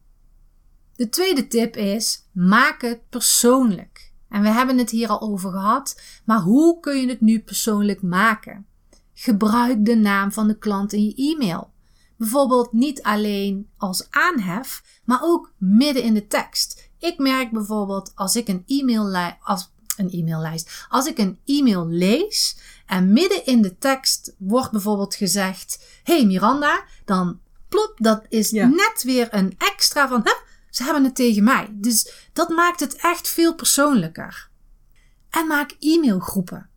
De 0.96 1.08
tweede 1.08 1.46
tip 1.46 1.76
is: 1.76 2.28
maak 2.32 2.82
het 2.82 3.08
persoonlijk. 3.08 4.12
En 4.28 4.42
we 4.42 4.48
hebben 4.48 4.78
het 4.78 4.90
hier 4.90 5.08
al 5.08 5.20
over 5.20 5.50
gehad, 5.50 6.00
maar 6.24 6.40
hoe 6.40 6.80
kun 6.80 7.00
je 7.00 7.08
het 7.08 7.20
nu 7.20 7.40
persoonlijk 7.40 8.02
maken? 8.02 8.66
Gebruik 9.14 9.84
de 9.84 9.96
naam 9.96 10.32
van 10.32 10.48
de 10.48 10.58
klant 10.58 10.92
in 10.92 11.04
je 11.04 11.14
e-mail. 11.14 11.70
Bijvoorbeeld 12.16 12.72
niet 12.72 13.02
alleen 13.02 13.68
als 13.76 14.10
aanhef, 14.10 14.82
maar 15.04 15.20
ook 15.22 15.52
midden 15.58 16.02
in 16.02 16.14
de 16.14 16.26
tekst. 16.26 16.90
Ik 16.98 17.18
merk 17.18 17.50
bijvoorbeeld 17.50 18.12
als 18.14 18.36
ik 18.36 18.48
een 18.48 18.62
e-mail 18.66 19.34
als 19.40 19.72
een 19.96 20.10
e-maillijst. 20.10 20.86
Als 20.88 21.06
ik 21.06 21.18
een 21.18 21.38
e-mail 21.44 21.88
lees 21.88 22.56
en 22.86 23.12
midden 23.12 23.46
in 23.46 23.62
de 23.62 23.78
tekst 23.78 24.34
wordt 24.38 24.70
bijvoorbeeld 24.70 25.14
gezegd: 25.14 25.84
Hey 26.02 26.26
Miranda, 26.26 26.84
dan 27.04 27.40
plop, 27.68 27.94
dat 27.96 28.24
is 28.28 28.50
net 28.50 29.02
weer 29.02 29.28
een 29.30 29.54
extra 29.58 30.08
van: 30.08 30.20
hè, 30.24 30.32
ze 30.70 30.82
hebben 30.82 31.04
het 31.04 31.14
tegen 31.14 31.44
mij. 31.44 31.68
Dus 31.72 32.28
dat 32.32 32.48
maakt 32.48 32.80
het 32.80 32.96
echt 32.96 33.28
veel 33.28 33.54
persoonlijker. 33.54 34.48
En 35.30 35.46
maak 35.46 35.76
e-mailgroepen, 35.78 36.70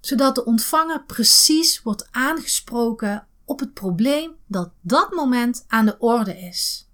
zodat 0.00 0.34
de 0.34 0.44
ontvanger 0.44 1.04
precies 1.04 1.82
wordt 1.82 2.08
aangesproken 2.10 3.26
op 3.44 3.60
het 3.60 3.72
probleem 3.72 4.32
dat 4.46 4.70
dat 4.80 5.10
moment 5.10 5.64
aan 5.68 5.86
de 5.86 5.98
orde 5.98 6.38
is. 6.38 6.88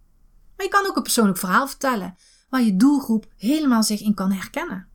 Maar 0.56 0.66
je 0.66 0.72
kan 0.72 0.86
ook 0.86 0.96
een 0.96 1.02
persoonlijk 1.02 1.38
verhaal 1.38 1.68
vertellen 1.68 2.16
waar 2.50 2.62
je 2.62 2.76
doelgroep 2.76 3.26
helemaal 3.36 3.82
zich 3.82 4.00
in 4.00 4.14
kan 4.14 4.32
herkennen. 4.32 4.88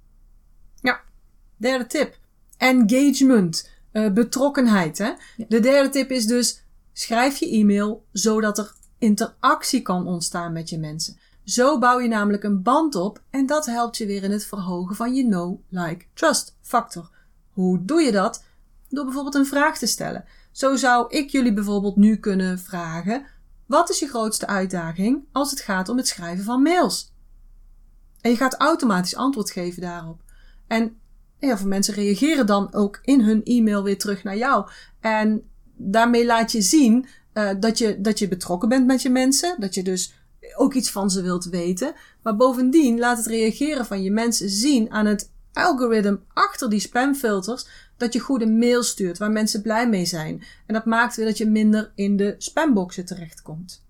Derde 1.64 1.88
tip. 1.88 2.18
Engagement. 2.58 3.70
Uh, 3.94 4.12
betrokkenheid. 4.12 4.98
Hè? 4.98 5.12
De 5.48 5.60
derde 5.60 5.90
tip 5.90 6.12
is 6.12 6.26
dus 6.26 6.64
schrijf 6.94 7.38
je 7.38 7.50
e-mail 7.50 8.06
zodat 8.12 8.58
er 8.58 8.74
interactie 8.98 9.82
kan 9.82 10.08
ontstaan 10.08 10.54
met 10.54 10.70
je 10.70 10.78
mensen. 10.78 11.18
Zo 11.44 11.80
bouw 11.80 12.00
je 12.00 12.08
namelijk 12.08 12.44
een 12.44 12.62
band 12.62 12.96
op 12.96 13.22
en 13.30 13.46
dat 13.46 13.66
helpt 13.66 13.98
je 13.98 14.06
weer 14.06 14.24
in 14.24 14.32
het 14.32 14.46
verhogen 14.46 14.96
van 14.96 15.16
je 15.16 15.24
know, 15.24 15.60
like, 15.70 16.06
trust 16.14 16.58
factor. 16.62 17.10
Hoe 17.50 17.86
doe 17.86 18.02
je 18.02 18.12
dat? 18.12 18.44
Door 18.90 19.04
bijvoorbeeld 19.04 19.36
een 19.36 19.46
vraag 19.46 19.78
te 19.78 19.88
stellen. 19.88 20.26
Zo 20.52 20.76
zou 20.76 21.08
ik 21.10 21.30
jullie 21.30 21.54
bijvoorbeeld 21.54 21.96
nu 21.96 22.18
kunnen 22.18 22.60
vragen: 22.60 23.26
wat 23.66 23.90
is 23.90 24.00
je 24.00 24.08
grootste 24.08 24.48
uitdaging 24.48 25.24
als 25.32 25.52
het 25.52 25.60
gaat 25.60 25.90
om 25.90 25.98
het 25.98 26.08
schrijven 26.08 26.44
van 26.44 26.62
mails? 26.62 27.14
En 28.22 28.32
je 28.32 28.38
gaat 28.38 28.58
automatisch 28.58 29.16
antwoord 29.16 29.52
geven 29.52 29.82
daarop. 29.82 30.22
En 30.68 31.02
heel 31.46 31.58
veel 31.58 31.68
mensen 31.68 31.94
reageren 31.94 32.46
dan 32.46 32.74
ook 32.74 33.00
in 33.02 33.22
hun 33.22 33.44
e-mail 33.44 33.84
weer 33.84 33.98
terug 33.98 34.24
naar 34.24 34.38
jou. 34.38 34.68
En 35.00 35.44
daarmee 35.76 36.26
laat 36.26 36.52
je 36.52 36.62
zien 36.62 37.06
uh, 37.34 37.50
dat, 37.60 37.78
je, 37.78 38.02
dat 38.02 38.20
je 38.20 38.28
betrokken 38.28 38.70
bent 38.70 38.86
met 38.86 39.02
je 39.02 39.10
mensen. 39.10 39.56
Dat 39.60 39.74
je 39.74 39.84
dus 39.84 40.14
ook 40.56 40.74
iets 40.74 40.92
van 40.92 41.10
ze 41.10 41.22
wilt 41.22 41.46
weten. 41.46 41.94
Maar 42.22 42.36
bovendien 42.36 43.00
laat 43.00 43.18
het 43.18 43.26
reageren 43.26 43.86
van 43.86 44.04
je 44.04 44.12
mensen 44.12 44.50
zien 44.50 44.92
aan 44.92 45.06
het 45.06 45.32
algoritme 45.54 46.20
achter 46.34 46.70
die 46.70 46.80
spamfilters 46.80 47.68
dat 47.98 48.14
je 48.14 48.20
goede 48.20 48.48
mail 48.48 48.84
stuurt 48.84 49.18
waar 49.18 49.32
mensen 49.32 49.62
blij 49.62 49.90
mee 49.90 50.06
zijn. 50.06 50.44
En 50.66 50.74
dat 50.74 50.86
maakt 50.86 51.16
weer 51.16 51.26
dat 51.26 51.38
je 51.38 51.50
minder 51.50 51.92
in 51.96 52.18
de 52.18 52.36
spamboxen 52.38 53.06
terechtkomt. 53.06 53.86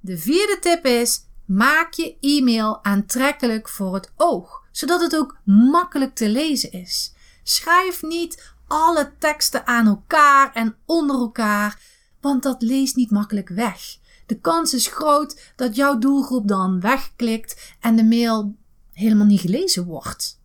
De 0.00 0.18
vierde 0.18 0.58
tip 0.60 0.84
is: 0.84 1.20
maak 1.44 1.92
je 1.92 2.16
e-mail 2.20 2.84
aantrekkelijk 2.84 3.68
voor 3.68 3.94
het 3.94 4.12
oog, 4.16 4.66
zodat 4.78 5.00
het 5.00 5.16
ook 5.16 5.36
makkelijk 5.44 6.14
te 6.14 6.28
lezen 6.28 6.72
is. 6.72 7.12
Schrijf 7.42 8.02
niet 8.02 8.52
alle 8.66 9.12
teksten 9.18 9.66
aan 9.66 9.86
elkaar 9.86 10.52
en 10.52 10.76
onder 10.84 11.16
elkaar, 11.16 11.80
want 12.20 12.42
dat 12.42 12.62
leest 12.62 12.96
niet 12.96 13.10
makkelijk 13.10 13.48
weg. 13.48 13.96
De 14.26 14.40
kans 14.40 14.74
is 14.74 14.86
groot 14.86 15.52
dat 15.56 15.76
jouw 15.76 15.98
doelgroep 15.98 16.48
dan 16.48 16.80
wegklikt 16.80 17.74
en 17.80 17.96
de 17.96 18.04
mail 18.04 18.54
helemaal 18.92 19.26
niet 19.26 19.40
gelezen 19.40 19.84
wordt. 19.84 20.40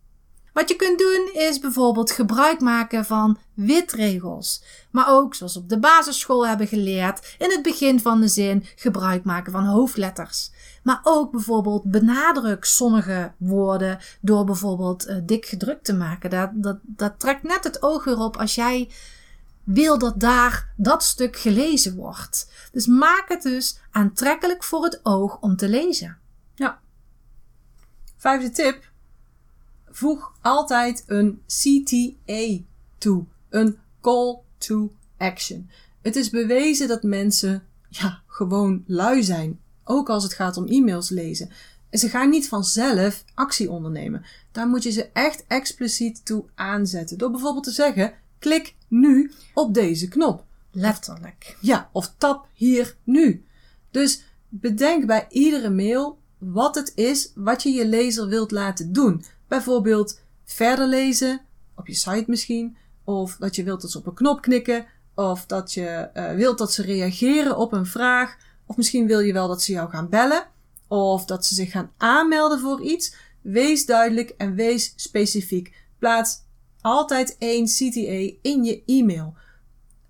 Wat 0.52 0.68
je 0.68 0.76
kunt 0.76 0.98
doen 0.98 1.30
is 1.32 1.58
bijvoorbeeld 1.58 2.10
gebruik 2.10 2.60
maken 2.60 3.04
van 3.04 3.38
witregels. 3.54 4.62
Maar 4.90 5.08
ook, 5.08 5.34
zoals 5.34 5.54
we 5.54 5.60
op 5.60 5.68
de 5.68 5.78
basisschool 5.78 6.46
hebben 6.46 6.66
geleerd, 6.66 7.34
in 7.38 7.50
het 7.50 7.62
begin 7.62 8.00
van 8.00 8.20
de 8.20 8.28
zin 8.28 8.64
gebruik 8.76 9.24
maken 9.24 9.52
van 9.52 9.64
hoofdletters. 9.64 10.50
Maar 10.84 11.00
ook 11.02 11.30
bijvoorbeeld 11.30 11.84
benadruk 11.84 12.64
sommige 12.64 13.32
woorden 13.36 13.98
door 14.20 14.44
bijvoorbeeld 14.44 15.08
uh, 15.08 15.16
dik 15.22 15.46
gedrukt 15.46 15.84
te 15.84 15.94
maken. 15.94 16.30
Dat, 16.30 16.50
dat, 16.54 16.78
dat 16.82 17.20
trekt 17.20 17.42
net 17.42 17.64
het 17.64 17.82
oog 17.82 18.04
weer 18.04 18.18
op 18.18 18.36
als 18.36 18.54
jij 18.54 18.90
wil 19.64 19.98
dat 19.98 20.20
daar 20.20 20.72
dat 20.76 21.02
stuk 21.02 21.36
gelezen 21.36 21.96
wordt. 21.96 22.50
Dus 22.72 22.86
maak 22.86 23.28
het 23.28 23.42
dus 23.42 23.78
aantrekkelijk 23.90 24.64
voor 24.64 24.84
het 24.84 25.00
oog 25.02 25.40
om 25.40 25.56
te 25.56 25.68
lezen. 25.68 26.18
Ja. 26.54 26.80
Vijfde 28.16 28.50
tip. 28.50 28.90
Voeg 29.90 30.32
altijd 30.40 31.04
een 31.06 31.42
CTA 31.46 32.64
toe. 32.98 33.24
Een 33.48 33.78
call 34.00 34.38
to 34.58 34.92
action. 35.18 35.70
Het 36.02 36.16
is 36.16 36.30
bewezen 36.30 36.88
dat 36.88 37.02
mensen 37.02 37.62
ja, 37.88 38.22
gewoon 38.26 38.84
lui 38.86 39.22
zijn. 39.22 39.60
Ook 39.84 40.08
als 40.08 40.22
het 40.22 40.32
gaat 40.32 40.56
om 40.56 40.66
e-mails 40.66 41.08
lezen. 41.08 41.50
En 41.90 41.98
ze 41.98 42.08
gaan 42.08 42.30
niet 42.30 42.48
vanzelf 42.48 43.24
actie 43.34 43.70
ondernemen. 43.70 44.24
Daar 44.52 44.68
moet 44.68 44.82
je 44.82 44.90
ze 44.90 45.08
echt 45.12 45.44
expliciet 45.46 46.24
toe 46.24 46.44
aanzetten. 46.54 47.18
Door 47.18 47.30
bijvoorbeeld 47.30 47.64
te 47.64 47.70
zeggen: 47.70 48.12
klik 48.38 48.74
nu 48.88 49.32
op 49.54 49.74
deze 49.74 50.08
knop. 50.08 50.44
Letterlijk. 50.70 51.56
Ja, 51.60 51.88
of 51.92 52.14
tap 52.18 52.46
hier 52.52 52.96
nu. 53.04 53.44
Dus 53.90 54.22
bedenk 54.48 55.06
bij 55.06 55.26
iedere 55.28 55.70
mail 55.70 56.18
wat 56.38 56.74
het 56.74 56.92
is 56.94 57.30
wat 57.34 57.62
je 57.62 57.70
je 57.70 57.86
lezer 57.86 58.28
wilt 58.28 58.50
laten 58.50 58.92
doen. 58.92 59.24
Bijvoorbeeld 59.48 60.20
verder 60.44 60.86
lezen, 60.86 61.40
op 61.74 61.86
je 61.86 61.94
site 61.94 62.24
misschien, 62.26 62.76
of 63.04 63.36
dat 63.36 63.56
je 63.56 63.64
wilt 63.64 63.80
dat 63.80 63.90
ze 63.90 63.98
op 63.98 64.06
een 64.06 64.14
knop 64.14 64.42
knikken, 64.42 64.86
of 65.14 65.46
dat 65.46 65.72
je 65.72 66.10
uh, 66.14 66.32
wilt 66.32 66.58
dat 66.58 66.72
ze 66.72 66.82
reageren 66.82 67.56
op 67.56 67.72
een 67.72 67.86
vraag, 67.86 68.36
of 68.74 68.80
misschien 68.80 69.06
wil 69.06 69.20
je 69.20 69.32
wel 69.32 69.48
dat 69.48 69.62
ze 69.62 69.72
jou 69.72 69.90
gaan 69.90 70.08
bellen, 70.08 70.46
of 70.88 71.24
dat 71.24 71.46
ze 71.46 71.54
zich 71.54 71.70
gaan 71.70 71.92
aanmelden 71.96 72.60
voor 72.60 72.82
iets. 72.82 73.14
Wees 73.40 73.86
duidelijk 73.86 74.34
en 74.36 74.54
wees 74.54 74.92
specifiek. 74.96 75.74
Plaats 75.98 76.42
altijd 76.80 77.36
één 77.38 77.66
CTA 77.66 78.36
in 78.42 78.64
je 78.64 78.82
e-mail. 78.86 79.34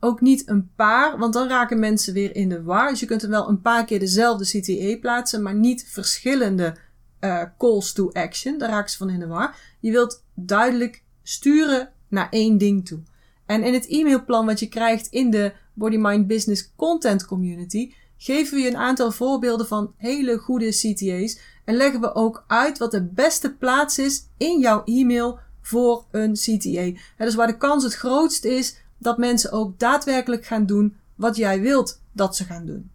Ook 0.00 0.20
niet 0.20 0.48
een 0.48 0.70
paar, 0.76 1.18
want 1.18 1.32
dan 1.32 1.48
raken 1.48 1.78
mensen 1.78 2.14
weer 2.14 2.36
in 2.36 2.48
de 2.48 2.62
war. 2.62 2.88
Dus 2.90 3.00
je 3.00 3.06
kunt 3.06 3.22
er 3.22 3.28
wel 3.28 3.48
een 3.48 3.60
paar 3.60 3.84
keer 3.84 3.98
dezelfde 3.98 4.60
CTA 4.60 4.98
plaatsen, 5.00 5.42
maar 5.42 5.54
niet 5.54 5.86
verschillende 5.88 6.76
uh, 7.20 7.42
calls 7.58 7.92
to 7.92 8.10
action. 8.12 8.58
Daar 8.58 8.70
raken 8.70 8.90
ze 8.90 8.96
van 8.96 9.10
in 9.10 9.20
de 9.20 9.26
war. 9.26 9.56
Je 9.80 9.90
wilt 9.90 10.22
duidelijk 10.34 11.02
sturen 11.22 11.92
naar 12.08 12.28
één 12.30 12.58
ding 12.58 12.86
toe. 12.86 13.02
En 13.46 13.62
in 13.62 13.72
het 13.72 13.86
e-mailplan 13.86 14.46
wat 14.46 14.60
je 14.60 14.68
krijgt 14.68 15.06
in 15.06 15.30
de 15.30 15.52
Body 15.74 15.96
Mind 15.96 16.26
Business 16.26 16.72
Content 16.76 17.26
Community 17.26 17.92
geven 18.16 18.54
we 18.54 18.60
je 18.62 18.68
een 18.68 18.76
aantal 18.76 19.10
voorbeelden 19.10 19.66
van 19.66 19.94
hele 19.96 20.38
goede 20.38 20.68
CTA's 20.68 21.38
en 21.64 21.74
leggen 21.74 22.00
we 22.00 22.14
ook 22.14 22.44
uit 22.46 22.78
wat 22.78 22.90
de 22.90 23.04
beste 23.04 23.54
plaats 23.54 23.98
is 23.98 24.26
in 24.36 24.60
jouw 24.60 24.84
e-mail 24.84 25.38
voor 25.60 26.04
een 26.10 26.32
CTA. 26.32 27.00
Dat 27.18 27.28
is 27.28 27.34
waar 27.34 27.46
de 27.46 27.56
kans 27.56 27.84
het 27.84 27.94
grootst 27.94 28.44
is 28.44 28.76
dat 28.98 29.18
mensen 29.18 29.52
ook 29.52 29.78
daadwerkelijk 29.78 30.46
gaan 30.46 30.66
doen 30.66 30.96
wat 31.14 31.36
jij 31.36 31.60
wilt 31.60 32.00
dat 32.12 32.36
ze 32.36 32.44
gaan 32.44 32.66
doen. 32.66 32.90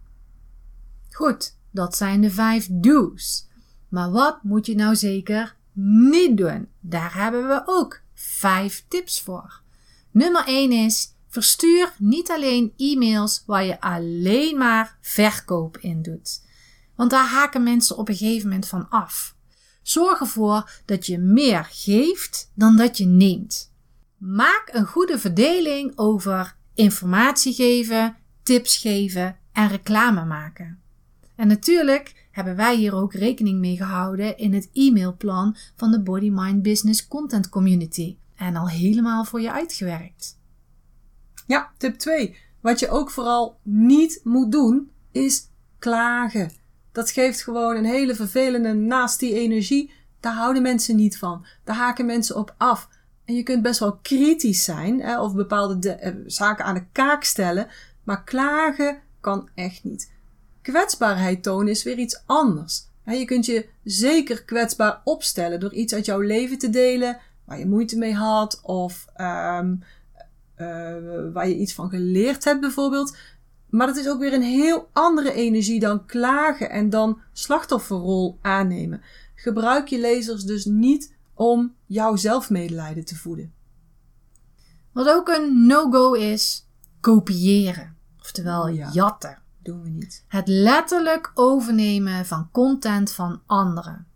Goed, 1.10 1.56
dat 1.70 1.96
zijn 1.96 2.20
de 2.20 2.30
vijf 2.30 2.68
do's. 2.70 3.48
Maar 3.88 4.10
wat 4.10 4.42
moet 4.42 4.66
je 4.66 4.74
nou 4.74 4.96
zeker 4.96 5.56
niet 5.72 6.36
doen? 6.36 6.68
Daar 6.80 7.14
hebben 7.14 7.48
we 7.48 7.62
ook 7.64 8.00
vijf 8.14 8.84
tips 8.88 9.20
voor. 9.20 9.60
Nummer 10.10 10.44
1 10.46 10.72
is: 10.72 11.14
verstuur 11.30 11.92
niet 11.98 12.30
alleen 12.30 12.72
e-mails 12.76 13.42
waar 13.46 13.64
je 13.64 13.80
alleen 13.80 14.58
maar 14.58 14.98
verkoop 15.00 15.78
in 15.78 16.02
doet. 16.02 16.42
Want 16.96 17.10
daar 17.10 17.28
haken 17.28 17.62
mensen 17.62 17.96
op 17.96 18.08
een 18.08 18.16
gegeven 18.16 18.48
moment 18.48 18.68
van 18.68 18.88
af. 18.88 19.34
Zorg 19.82 20.20
ervoor 20.20 20.70
dat 20.84 21.06
je 21.06 21.18
meer 21.18 21.68
geeft 21.70 22.50
dan 22.54 22.76
dat 22.76 22.98
je 22.98 23.06
neemt. 23.06 23.72
Maak 24.16 24.68
een 24.72 24.86
goede 24.86 25.18
verdeling 25.18 25.98
over 25.98 26.56
informatie 26.74 27.52
geven, 27.52 28.16
tips 28.42 28.76
geven 28.76 29.36
en 29.52 29.68
reclame 29.68 30.24
maken. 30.24 30.78
En 31.36 31.48
natuurlijk 31.48 32.28
hebben 32.30 32.56
wij 32.56 32.76
hier 32.76 32.94
ook 32.94 33.12
rekening 33.12 33.58
mee 33.58 33.76
gehouden 33.76 34.36
in 34.36 34.54
het 34.54 34.68
e-mailplan 34.72 35.56
van 35.76 35.90
de 35.90 36.00
Body 36.00 36.30
Mind 36.30 36.62
Business 36.62 37.08
Content 37.08 37.48
Community 37.48 38.16
en 38.34 38.56
al 38.56 38.68
helemaal 38.68 39.24
voor 39.24 39.40
je 39.40 39.52
uitgewerkt. 39.52 40.39
Ja, 41.50 41.70
tip 41.76 41.98
2. 41.98 42.36
Wat 42.60 42.78
je 42.78 42.88
ook 42.88 43.10
vooral 43.10 43.58
niet 43.62 44.20
moet 44.24 44.52
doen, 44.52 44.90
is 45.12 45.48
klagen. 45.78 46.50
Dat 46.92 47.10
geeft 47.10 47.42
gewoon 47.42 47.76
een 47.76 47.84
hele 47.84 48.14
vervelende 48.14 48.72
nasty 48.72 49.32
energie. 49.32 49.92
Daar 50.20 50.32
houden 50.32 50.62
mensen 50.62 50.96
niet 50.96 51.18
van. 51.18 51.46
Daar 51.64 51.76
haken 51.76 52.06
mensen 52.06 52.36
op 52.36 52.54
af. 52.58 52.88
En 53.24 53.34
je 53.34 53.42
kunt 53.42 53.62
best 53.62 53.80
wel 53.80 53.96
kritisch 54.02 54.64
zijn 54.64 55.00
hè, 55.00 55.20
of 55.20 55.34
bepaalde 55.34 55.92
eh, 55.92 56.12
zaken 56.26 56.64
aan 56.64 56.74
de 56.74 56.86
kaak 56.92 57.24
stellen. 57.24 57.68
Maar 58.04 58.24
klagen 58.24 58.98
kan 59.20 59.48
echt 59.54 59.84
niet. 59.84 60.12
Kwetsbaarheid 60.62 61.42
tonen 61.42 61.68
is 61.68 61.82
weer 61.82 61.98
iets 61.98 62.22
anders. 62.26 62.88
je 63.04 63.24
kunt 63.24 63.46
je 63.46 63.68
zeker 63.84 64.44
kwetsbaar 64.44 65.00
opstellen 65.04 65.60
door 65.60 65.72
iets 65.72 65.94
uit 65.94 66.06
jouw 66.06 66.20
leven 66.20 66.58
te 66.58 66.70
delen 66.70 67.18
waar 67.44 67.58
je 67.58 67.66
moeite 67.66 67.98
mee 67.98 68.14
had 68.14 68.60
of 68.62 69.06
um, 69.20 69.82
waar 71.32 71.48
je 71.48 71.56
iets 71.56 71.74
van 71.74 71.90
geleerd 71.90 72.44
hebt 72.44 72.60
bijvoorbeeld. 72.60 73.16
Maar 73.68 73.86
dat 73.86 73.96
is 73.96 74.08
ook 74.08 74.20
weer 74.20 74.32
een 74.32 74.42
heel 74.42 74.88
andere 74.92 75.32
energie 75.32 75.80
dan 75.80 76.06
klagen 76.06 76.70
en 76.70 76.90
dan 76.90 77.20
slachtofferrol 77.32 78.38
aannemen. 78.42 79.02
Gebruik 79.34 79.88
je 79.88 79.98
lezers 79.98 80.44
dus 80.44 80.64
niet 80.64 81.14
om 81.34 81.74
jouw 81.86 82.16
zelfmedelijden 82.16 83.04
te 83.04 83.16
voeden. 83.16 83.52
Wat 84.92 85.08
ook 85.08 85.28
een 85.28 85.66
no-go 85.66 86.12
is, 86.12 86.66
kopiëren. 87.00 87.96
Oftewel 88.20 88.68
ja, 88.68 88.90
jatten. 88.92 89.38
Doen 89.62 89.82
we 89.82 89.88
niet. 89.88 90.24
Het 90.28 90.48
letterlijk 90.48 91.30
overnemen 91.34 92.26
van 92.26 92.48
content 92.50 93.12
van 93.12 93.40
anderen. 93.46 94.06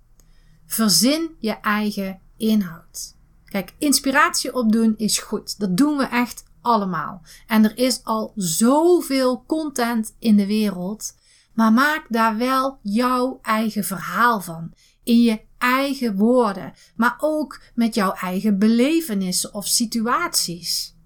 Verzin 0.67 1.31
je 1.39 1.53
eigen 1.53 2.21
inhoud. 2.37 3.14
Kijk, 3.55 3.75
inspiratie 3.79 4.55
opdoen 4.55 4.95
is 4.97 5.19
goed. 5.19 5.59
Dat 5.59 5.77
doen 5.77 5.97
we 5.97 6.05
echt 6.05 6.45
allemaal. 6.61 7.23
En 7.47 7.65
er 7.65 7.79
is 7.79 8.05
al 8.05 8.33
zoveel 8.37 9.45
content 9.47 10.17
in 10.19 10.37
de 10.37 10.47
wereld. 10.47 11.17
Maar 11.53 11.73
maak 11.73 12.07
daar 12.09 12.37
wel 12.37 12.79
jouw 12.83 13.39
eigen 13.43 13.85
verhaal 13.85 14.41
van. 14.41 14.73
In 15.03 15.23
je 15.23 15.41
eigen 15.59 16.17
woorden. 16.17 16.73
Maar 16.97 17.17
ook 17.19 17.61
met 17.75 17.95
jouw 17.95 18.13
eigen 18.13 18.59
belevenissen 18.59 19.55
of 19.55 19.67
situaties. 19.67 20.97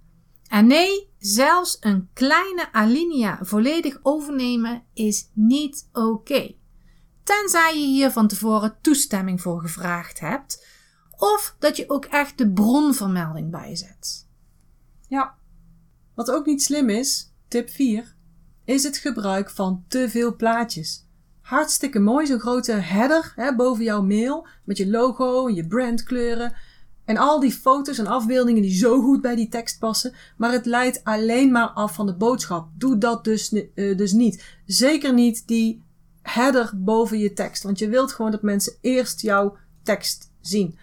En 0.47 0.67
nee, 0.67 1.11
zelfs 1.19 1.77
een 1.81 2.09
kleine 2.13 2.73
alinea 2.73 3.39
volledig 3.43 3.99
overnemen 4.03 4.83
is 4.95 5.31
niet 5.35 5.89
oké. 5.93 6.55
Tenzij 7.23 7.79
je 7.81 7.87
hier 7.87 8.11
van 8.11 8.29
tevoren 8.29 8.77
toestemming 8.81 9.41
voor 9.41 9.61
gevraagd 9.61 10.21
hebt. 10.21 10.77
Of 11.19 11.57
dat 11.59 11.77
je 11.77 11.91
ook 11.91 12.05
echt 12.05 12.39
de 12.39 12.51
bronvermelding 12.51 13.51
bijzet. 13.51 14.27
Ja, 15.09 15.35
wat 16.15 16.31
ook 16.31 16.47
niet 16.47 16.63
slim 16.63 16.89
is, 16.89 17.33
tip 17.49 17.71
4, 17.71 18.17
is 18.65 18.83
het 18.83 18.97
gebruik 18.97 19.51
van 19.51 19.85
te 19.89 20.09
veel 20.09 20.37
plaatjes. 20.37 21.07
Hartstikke 21.41 21.99
mooi, 21.99 22.27
zo'n 22.27 22.39
grote 22.39 22.73
header 22.73 23.33
hè, 23.37 23.55
boven 23.55 23.85
jouw 23.85 24.03
mail 24.03 24.47
met 24.65 24.77
je 24.77 24.91
logo 24.91 25.47
en 25.47 25.55
je 25.55 25.67
brandkleuren. 25.67 26.53
En 27.05 27.17
al 27.17 27.41
die 27.41 27.53
foto's 27.53 27.99
en 27.99 28.07
afbeeldingen 28.07 28.63
die 28.63 28.77
zo 28.77 29.01
goed 29.01 29.21
bij 29.21 29.35
die 29.35 29.49
tekst 29.49 29.79
passen. 29.79 30.15
Maar 30.37 30.53
het 30.53 30.67
leidt 30.67 31.05
alleen 31.05 31.51
maar 31.51 31.69
af 31.69 31.95
van 31.95 32.07
de 32.07 32.15
boodschap. 32.15 32.69
Doe 32.75 32.99
dat 32.99 33.25
dus, 33.25 33.53
uh, 33.53 33.97
dus 33.97 34.13
niet. 34.13 34.45
Zeker 34.67 35.15
niet 35.15 35.47
die 35.47 35.83
header 36.23 36.71
boven 36.75 37.19
je 37.19 37.33
tekst. 37.33 37.63
Want 37.63 37.79
je 37.79 37.89
wilt 37.89 38.13
gewoon 38.13 38.31
dat 38.31 38.43
mensen 38.43 38.77
eerst 38.81 39.21
jouw 39.21 39.57
tekst 39.83 40.33
zien. 40.41 40.79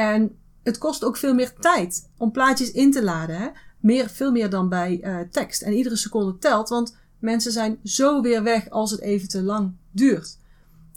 En 0.00 0.36
het 0.62 0.78
kost 0.78 1.04
ook 1.04 1.16
veel 1.16 1.34
meer 1.34 1.52
tijd 1.54 2.10
om 2.16 2.30
plaatjes 2.30 2.70
in 2.70 2.92
te 2.92 3.02
laden. 3.02 3.36
Hè? 3.36 3.48
Meer, 3.80 4.08
veel 4.08 4.32
meer 4.32 4.50
dan 4.50 4.68
bij 4.68 5.00
uh, 5.02 5.18
tekst. 5.30 5.62
En 5.62 5.72
iedere 5.72 5.96
seconde 5.96 6.38
telt, 6.38 6.68
want 6.68 6.96
mensen 7.18 7.52
zijn 7.52 7.78
zo 7.84 8.22
weer 8.22 8.42
weg 8.42 8.70
als 8.70 8.90
het 8.90 9.00
even 9.00 9.28
te 9.28 9.42
lang 9.42 9.72
duurt. 9.90 10.38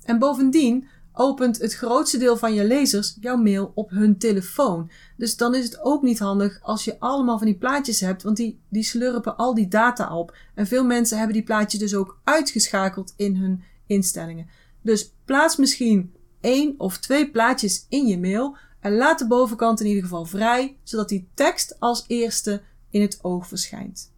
En 0.03 0.19
bovendien 0.19 0.87
opent 1.13 1.57
het 1.57 1.73
grootste 1.73 2.17
deel 2.17 2.37
van 2.37 2.53
je 2.53 2.65
lezers 2.65 3.17
jouw 3.19 3.37
mail 3.37 3.71
op 3.75 3.89
hun 3.89 4.17
telefoon. 4.17 4.91
Dus 5.17 5.37
dan 5.37 5.55
is 5.55 5.63
het 5.63 5.81
ook 5.81 6.03
niet 6.03 6.19
handig 6.19 6.59
als 6.61 6.83
je 6.83 6.99
allemaal 6.99 7.37
van 7.37 7.47
die 7.47 7.57
plaatjes 7.57 7.99
hebt, 7.99 8.23
want 8.23 8.37
die, 8.37 8.59
die 8.69 8.83
slurpen 8.83 9.37
al 9.37 9.53
die 9.53 9.67
data 9.67 10.17
op. 10.17 10.37
En 10.55 10.67
veel 10.67 10.85
mensen 10.85 11.17
hebben 11.17 11.35
die 11.35 11.45
plaatjes 11.45 11.79
dus 11.79 11.95
ook 11.95 12.19
uitgeschakeld 12.23 13.13
in 13.15 13.35
hun 13.35 13.63
instellingen. 13.85 14.47
Dus 14.81 15.13
plaats 15.25 15.55
misschien 15.55 16.13
één 16.41 16.75
of 16.77 16.97
twee 16.97 17.31
plaatjes 17.31 17.85
in 17.89 18.07
je 18.07 18.19
mail 18.19 18.57
en 18.83 18.95
laat 18.95 19.19
de 19.19 19.27
bovenkant 19.27 19.79
in 19.79 19.85
ieder 19.85 20.03
geval 20.03 20.25
vrij, 20.25 20.77
zodat 20.83 21.09
die 21.09 21.29
tekst 21.33 21.79
als 21.79 22.03
eerste 22.07 22.61
in 22.89 23.01
het 23.01 23.19
oog 23.21 23.47
verschijnt. 23.47 24.13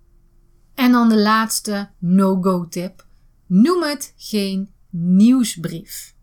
En 0.74 0.92
dan 0.92 1.10
de 1.10 1.18
laatste 1.18 1.90
no-go 2.00 2.68
tip. 2.68 3.06
Noem 3.46 3.84
het 3.84 4.14
geen 4.18 4.74
nieuwsbrief. 4.90 6.16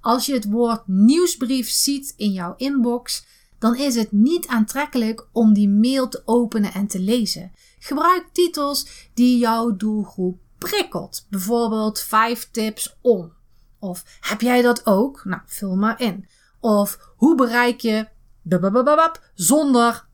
Als 0.00 0.26
je 0.26 0.32
het 0.32 0.50
woord 0.50 0.82
nieuwsbrief 0.86 1.68
ziet 1.68 2.14
in 2.16 2.32
jouw 2.32 2.54
inbox, 2.56 3.26
dan 3.58 3.76
is 3.76 3.94
het 3.94 4.12
niet 4.12 4.46
aantrekkelijk 4.46 5.28
om 5.32 5.52
die 5.52 5.68
mail 5.68 6.08
te 6.08 6.22
openen 6.24 6.72
en 6.72 6.86
te 6.86 7.00
lezen. 7.00 7.52
Gebruik 7.78 8.28
titels 8.32 9.08
die 9.14 9.38
jouw 9.38 9.76
doelgroep 9.76 10.40
prikkelt. 10.58 11.26
Bijvoorbeeld 11.30 12.00
5 12.00 12.48
tips 12.50 12.96
om. 13.00 13.32
Of 13.78 14.04
heb 14.20 14.40
jij 14.40 14.62
dat 14.62 14.86
ook? 14.86 15.24
Nou, 15.24 15.42
vul 15.46 15.76
maar 15.76 16.00
in. 16.00 16.28
Of 16.60 16.98
hoe 17.16 17.34
bereik 17.34 17.80
je 17.80 18.08
zonder 19.34 20.08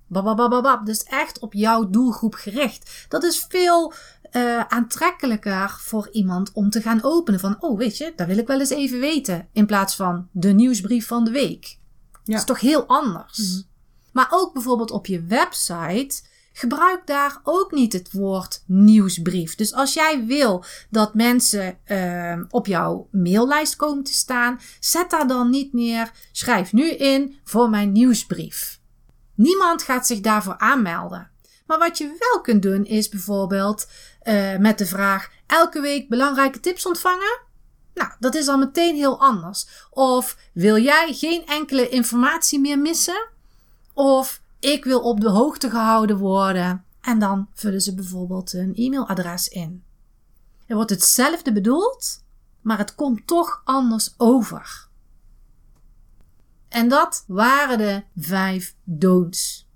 dus 0.85 1.02
echt 1.02 1.38
op 1.38 1.52
jouw 1.52 1.90
doelgroep 1.90 2.35
gericht. 2.35 3.06
Dat 3.09 3.24
is 3.24 3.46
veel 3.48 3.92
uh, 4.32 4.61
aantrekkelijker 4.61 5.76
voor 5.80 6.09
iemand 6.12 6.52
om 6.52 6.70
te 6.70 6.82
gaan 6.82 7.02
openen. 7.02 7.40
Van, 7.40 7.56
oh 7.61 7.78
weet 7.78 7.96
je, 7.96 8.12
dat 8.16 8.26
wil 8.26 8.38
ik 8.38 8.46
wel 8.46 8.61
eens 8.61 8.70
even 8.70 9.00
weten. 9.00 9.48
In 9.52 9.66
plaats 9.66 9.96
van 9.96 10.28
de 10.32 10.52
nieuwsbrief 10.52 11.06
van 11.06 11.24
de 11.24 11.30
week. 11.30 11.64
Ja. 12.12 12.20
Dat 12.24 12.37
is 12.37 12.44
toch 12.44 12.61
heel 12.61 12.87
anders. 12.87 13.38
Mhm. 13.38 13.62
Maar 14.12 14.28
ook 14.30 14.52
bijvoorbeeld 14.52 14.90
op 14.90 15.06
je 15.06 15.22
website. 15.22 16.22
Gebruik 16.58 17.06
daar 17.06 17.40
ook 17.42 17.72
niet 17.72 17.92
het 17.92 18.12
woord 18.12 18.62
nieuwsbrief. 18.66 19.54
Dus 19.54 19.72
als 19.72 19.94
jij 19.94 20.24
wil 20.26 20.64
dat 20.90 21.14
mensen 21.14 21.78
uh, 21.86 22.42
op 22.48 22.66
jouw 22.66 23.08
maillijst 23.10 23.76
komen 23.76 24.04
te 24.04 24.14
staan, 24.14 24.60
zet 24.80 25.10
daar 25.10 25.26
dan 25.26 25.50
niet 25.50 25.72
neer. 25.72 26.10
Schrijf 26.32 26.72
nu 26.72 26.90
in 26.90 27.38
voor 27.44 27.70
mijn 27.70 27.92
nieuwsbrief. 27.92 28.80
Niemand 29.34 29.82
gaat 29.82 30.06
zich 30.06 30.20
daarvoor 30.20 30.58
aanmelden. 30.58 31.30
Maar 31.66 31.78
wat 31.78 31.98
je 31.98 32.16
wel 32.18 32.40
kunt 32.40 32.62
doen 32.62 32.84
is 32.84 33.08
bijvoorbeeld 33.08 33.88
uh, 34.22 34.56
met 34.56 34.78
de 34.78 34.86
vraag: 34.86 35.30
elke 35.46 35.80
week 35.80 36.08
belangrijke 36.08 36.60
tips 36.60 36.86
ontvangen? 36.86 37.40
Nou, 37.94 38.10
dat 38.18 38.34
is 38.34 38.48
al 38.48 38.58
meteen 38.58 38.94
heel 38.94 39.20
anders. 39.20 39.66
Of 39.90 40.36
wil 40.52 40.78
jij 40.78 41.12
geen 41.12 41.46
enkele 41.46 41.88
informatie 41.88 42.60
meer 42.60 42.78
missen? 42.78 43.28
Of 43.94 44.44
ik 44.58 44.84
wil 44.84 45.00
op 45.00 45.20
de 45.20 45.28
hoogte 45.28 45.70
gehouden 45.70 46.16
worden. 46.18 46.84
En 47.00 47.18
dan 47.18 47.48
vullen 47.54 47.80
ze 47.80 47.94
bijvoorbeeld 47.94 48.52
een 48.52 48.74
e-mailadres 48.74 49.48
in. 49.48 49.84
Er 50.66 50.74
wordt 50.74 50.90
hetzelfde 50.90 51.52
bedoeld, 51.52 52.24
maar 52.60 52.78
het 52.78 52.94
komt 52.94 53.26
toch 53.26 53.62
anders 53.64 54.14
over. 54.16 54.88
En 56.68 56.88
dat 56.88 57.24
waren 57.26 57.78
de 57.78 58.02
vijf 58.16 58.74
don'ts. 58.84 59.68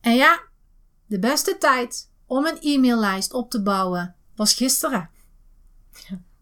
En 0.00 0.14
ja, 0.14 0.40
de 1.06 1.18
beste 1.18 1.58
tijd 1.58 2.10
om 2.26 2.46
een 2.46 2.58
e-maillijst 2.60 3.32
op 3.32 3.50
te 3.50 3.62
bouwen 3.62 4.14
was 4.34 4.54
gisteren. 4.54 5.10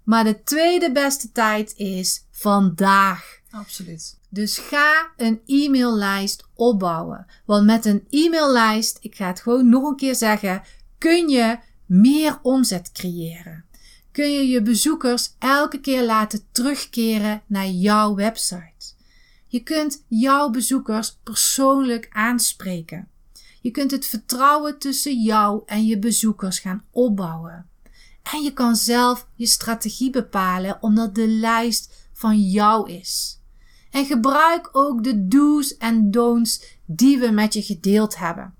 Maar 0.02 0.24
de 0.24 0.42
tweede 0.42 0.92
beste 0.92 1.32
tijd 1.32 1.74
is 1.76 2.26
vandaag. 2.30 3.40
Absoluut. 3.54 4.18
Dus 4.28 4.58
ga 4.58 5.12
een 5.16 5.40
e-maillijst 5.46 6.44
opbouwen. 6.54 7.26
Want 7.44 7.64
met 7.66 7.84
een 7.84 8.06
e-maillijst, 8.10 8.98
ik 9.00 9.14
ga 9.14 9.26
het 9.26 9.40
gewoon 9.40 9.68
nog 9.68 9.84
een 9.84 9.96
keer 9.96 10.14
zeggen, 10.14 10.62
kun 10.98 11.28
je 11.28 11.58
meer 11.86 12.38
omzet 12.42 12.92
creëren. 12.92 13.64
Kun 14.12 14.32
je 14.32 14.48
je 14.48 14.62
bezoekers 14.62 15.34
elke 15.38 15.80
keer 15.80 16.04
laten 16.04 16.46
terugkeren 16.52 17.42
naar 17.46 17.68
jouw 17.68 18.14
website. 18.14 18.94
Je 19.46 19.60
kunt 19.60 20.04
jouw 20.08 20.50
bezoekers 20.50 21.18
persoonlijk 21.22 22.08
aanspreken. 22.10 23.08
Je 23.60 23.70
kunt 23.70 23.90
het 23.90 24.06
vertrouwen 24.06 24.78
tussen 24.78 25.22
jou 25.22 25.62
en 25.66 25.86
je 25.86 25.98
bezoekers 25.98 26.58
gaan 26.58 26.84
opbouwen. 26.90 27.66
En 28.32 28.42
je 28.42 28.52
kan 28.52 28.76
zelf 28.76 29.26
je 29.34 29.46
strategie 29.46 30.10
bepalen 30.10 30.78
omdat 30.80 31.14
de 31.14 31.28
lijst 31.28 31.92
van 32.12 32.40
jou 32.40 32.90
is. 32.90 33.38
En 33.94 34.04
gebruik 34.04 34.68
ook 34.72 35.04
de 35.04 35.28
do's 35.28 35.76
en 35.76 36.10
don'ts 36.10 36.78
die 36.84 37.18
we 37.18 37.30
met 37.30 37.54
je 37.54 37.62
gedeeld 37.62 38.16
hebben. 38.18 38.54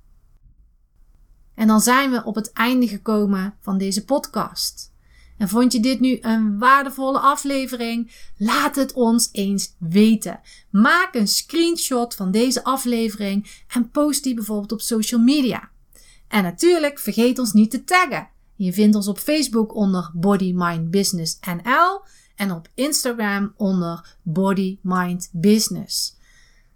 En 1.55 1.67
dan 1.67 1.81
zijn 1.81 2.11
we 2.11 2.25
op 2.25 2.35
het 2.35 2.53
einde 2.53 2.89
gekomen 2.89 3.55
van 3.61 3.79
deze 3.79 4.05
podcast. 4.05 4.93
En 5.39 5.49
vond 5.49 5.73
je 5.73 5.81
dit 5.81 6.01
nu 6.01 6.19
een 6.21 6.59
waardevolle 6.59 7.19
aflevering? 7.19 8.13
Laat 8.37 8.77
het 8.77 8.93
ons 8.93 9.29
eens 9.33 9.75
weten. 9.79 10.41
Maak 10.71 11.15
een 11.15 11.29
screenshot 11.29 12.15
van 12.15 12.31
deze 12.31 12.65
aflevering 12.65 13.65
en 13.75 13.91
post 13.91 14.23
die 14.23 14.35
bijvoorbeeld 14.35 14.73
op 14.73 14.81
social 14.81 15.21
media. 15.21 15.71
En 16.29 16.43
natuurlijk 16.43 16.99
vergeet 16.99 17.39
ons 17.39 17.53
niet 17.53 17.71
te 17.71 17.85
taggen. 17.85 18.29
Je 18.57 18.73
vindt 18.73 18.97
ons 18.97 19.09
op 19.09 19.19
Facebook 19.19 19.75
onder 19.75 20.11
Body 20.15 20.53
Mind 20.55 20.91
Business 20.91 21.39
NL 21.41 22.03
en 22.37 22.53
op 22.53 22.69
Instagram 22.75 23.55
onder 23.57 24.17
Body 24.23 24.79
Mind 24.83 25.29
Business. 25.33 26.17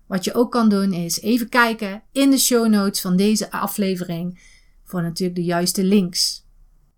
Wat 0.07 0.25
je 0.25 0.35
ook 0.35 0.53
kan 0.53 0.69
doen 0.69 0.93
is 0.93 1.21
even 1.21 1.49
kijken 1.49 2.03
in 2.13 2.31
de 2.31 2.39
show 2.39 2.69
notes 2.69 3.01
van 3.01 3.17
deze 3.17 3.51
aflevering 3.51 4.41
voor 4.85 5.03
natuurlijk 5.03 5.39
de 5.39 5.45
juiste 5.45 5.85
links. 5.85 6.47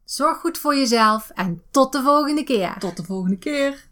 Zorg 0.05 0.39
goed 0.39 0.59
voor 0.59 0.75
jezelf 0.75 1.31
en 1.35 1.63
tot 1.71 1.93
de 1.93 2.03
volgende 2.03 2.45
keer. 2.45 2.77
Tot 2.79 2.97
de 2.97 3.05
volgende 3.05 3.39
keer. 3.39 3.89